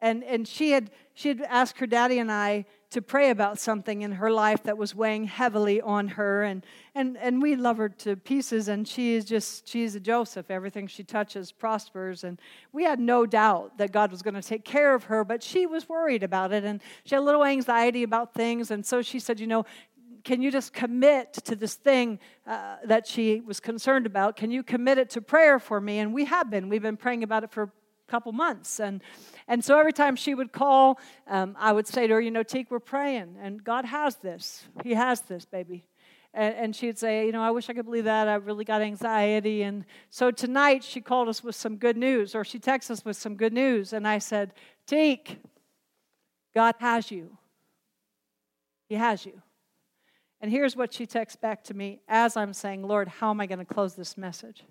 [0.00, 4.02] And, and she, had, she had asked her daddy and I to pray about something
[4.02, 6.42] in her life that was weighing heavily on her.
[6.42, 10.50] And, and, and we love her to pieces, and she is just, she's a Joseph.
[10.50, 12.24] Everything she touches prospers.
[12.24, 12.40] And
[12.72, 15.66] we had no doubt that God was going to take care of her, but she
[15.66, 16.64] was worried about it.
[16.64, 18.72] And she had a little anxiety about things.
[18.72, 19.64] And so she said, You know,
[20.24, 24.36] can you just commit to this thing uh, that she was concerned about?
[24.36, 25.98] Can you commit it to prayer for me?
[25.98, 26.68] And we have been.
[26.68, 27.70] We've been praying about it for a
[28.08, 28.80] couple months.
[28.80, 29.02] And,
[29.48, 32.42] and so every time she would call, um, I would say to her, You know,
[32.42, 34.64] Teak, we're praying, and God has this.
[34.82, 35.86] He has this, baby.
[36.32, 38.28] And, and she'd say, You know, I wish I could believe that.
[38.28, 39.62] I really got anxiety.
[39.62, 43.16] And so tonight she called us with some good news, or she texted us with
[43.16, 43.92] some good news.
[43.92, 44.52] And I said,
[44.86, 45.38] Teak,
[46.54, 47.36] God has you.
[48.88, 49.40] He has you.
[50.40, 53.46] And here's what she texts back to me as I'm saying, Lord, how am I
[53.46, 54.64] going to close this message?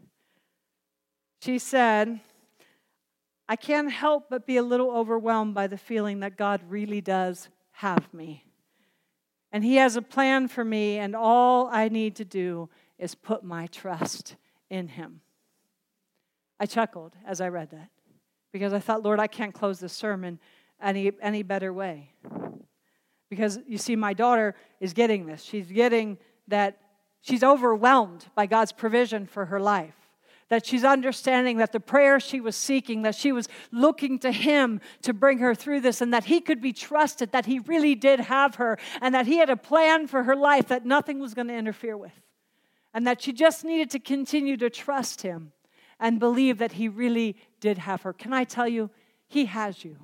[1.41, 2.19] She said,
[3.47, 7.49] I can't help but be a little overwhelmed by the feeling that God really does
[7.71, 8.45] have me.
[9.51, 13.43] And He has a plan for me, and all I need to do is put
[13.43, 14.35] my trust
[14.69, 15.21] in Him.
[16.59, 17.89] I chuckled as I read that
[18.51, 20.39] because I thought, Lord, I can't close this sermon
[20.81, 22.11] any, any better way.
[23.29, 25.43] Because you see, my daughter is getting this.
[25.43, 26.17] She's getting
[26.47, 26.77] that
[27.21, 29.93] she's overwhelmed by God's provision for her life.
[30.49, 34.81] That she's understanding that the prayer she was seeking, that she was looking to Him
[35.03, 38.19] to bring her through this, and that He could be trusted, that He really did
[38.19, 41.49] have her, and that He had a plan for her life that nothing was going
[41.49, 42.19] to interfere with.
[42.95, 45.51] And that she just needed to continue to trust Him
[45.99, 48.11] and believe that He really did have her.
[48.11, 48.89] Can I tell you,
[49.27, 49.97] He has you.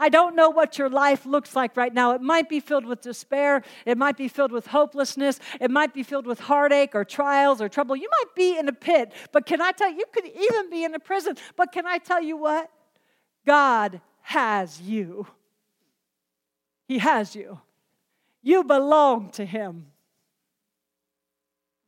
[0.00, 2.14] I don't know what your life looks like right now.
[2.14, 3.62] It might be filled with despair.
[3.84, 5.38] It might be filled with hopelessness.
[5.60, 7.94] It might be filled with heartache or trials or trouble.
[7.94, 10.84] You might be in a pit, but can I tell you, you could even be
[10.84, 11.36] in a prison.
[11.54, 12.70] But can I tell you what?
[13.46, 15.26] God has you.
[16.88, 17.60] He has you.
[18.42, 19.86] You belong to Him.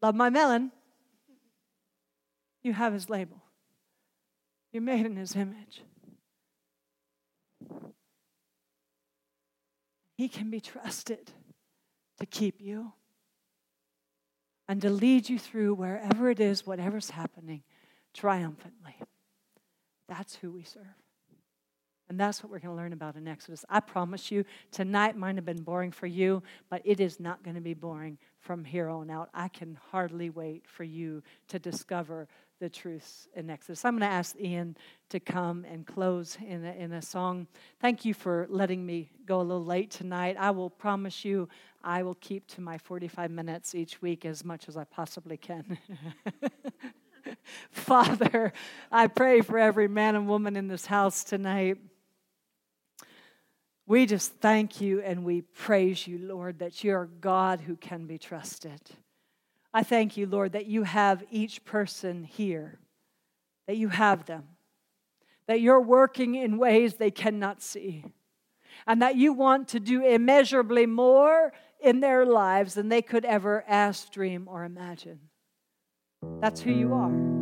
[0.03, 0.71] Love my melon.
[2.63, 3.41] You have His label.
[4.71, 5.83] You're made in His image.
[10.23, 11.33] He can be trusted
[12.21, 12.93] to keep you
[14.69, 17.65] and to lead you through wherever it is, whatever's happening,
[18.15, 18.95] triumphantly.
[20.09, 20.85] That's who we serve.
[22.09, 23.65] And that's what we're going to learn about in Exodus.
[23.69, 27.57] I promise you, tonight might have been boring for you, but it is not going
[27.57, 29.31] to be boring from here on out.
[29.33, 32.29] I can hardly wait for you to discover
[32.59, 33.85] the truths in Exodus.
[33.85, 34.77] I'm going to ask Ian
[35.09, 37.47] to come and close in a, in a song.
[37.81, 40.37] Thank you for letting me go a little late tonight.
[40.39, 41.49] I will promise you
[41.83, 45.79] I will keep to my 45 minutes each week as much as I possibly can.
[47.71, 48.53] Father,
[48.91, 51.79] I pray for every man and woman in this house tonight.
[53.87, 58.19] We just thank you and we praise you, Lord, that you're God who can be
[58.19, 58.81] trusted.
[59.75, 62.79] I thank you, Lord, that you have each person here,
[63.67, 64.45] that you have them,
[65.47, 68.05] that you're working in ways they cannot see,
[68.87, 73.65] and that you want to do immeasurably more in their lives than they could ever
[73.67, 75.19] ask, dream, or imagine.
[76.41, 77.33] That's who you are.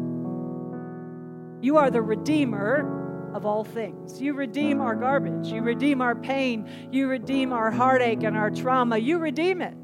[1.61, 4.21] You are the Redeemer of all things.
[4.21, 5.49] You redeem our garbage.
[5.49, 6.69] You redeem our pain.
[6.91, 8.99] You redeem our heartache and our trauma.
[8.99, 9.75] You redeem it.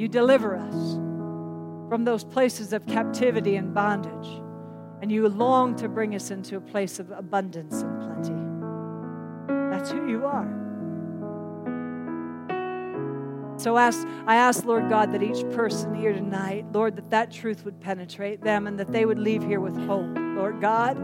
[0.00, 0.94] You deliver us
[1.88, 4.42] from those places of captivity and bondage.
[5.00, 8.34] And you long to bring us into a place of abundance and plenty.
[9.70, 10.67] That's who you are.
[13.58, 17.64] So ask, I ask, Lord God, that each person here tonight, Lord, that that truth
[17.64, 20.16] would penetrate them and that they would leave here with hope.
[20.16, 20.96] Lord God,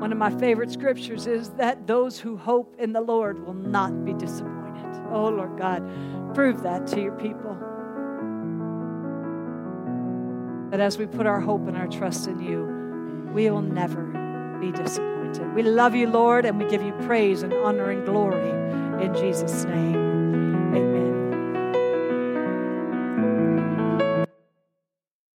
[0.00, 4.04] one of my favorite scriptures is that those who hope in the Lord will not
[4.04, 5.00] be disappointed.
[5.12, 7.56] Oh, Lord God, prove that to your people.
[10.72, 14.02] That as we put our hope and our trust in you, we will never
[14.60, 15.11] be disappointed.
[15.54, 18.50] We love you, Lord, and we give you praise and honor and glory
[19.04, 20.11] in Jesus' name.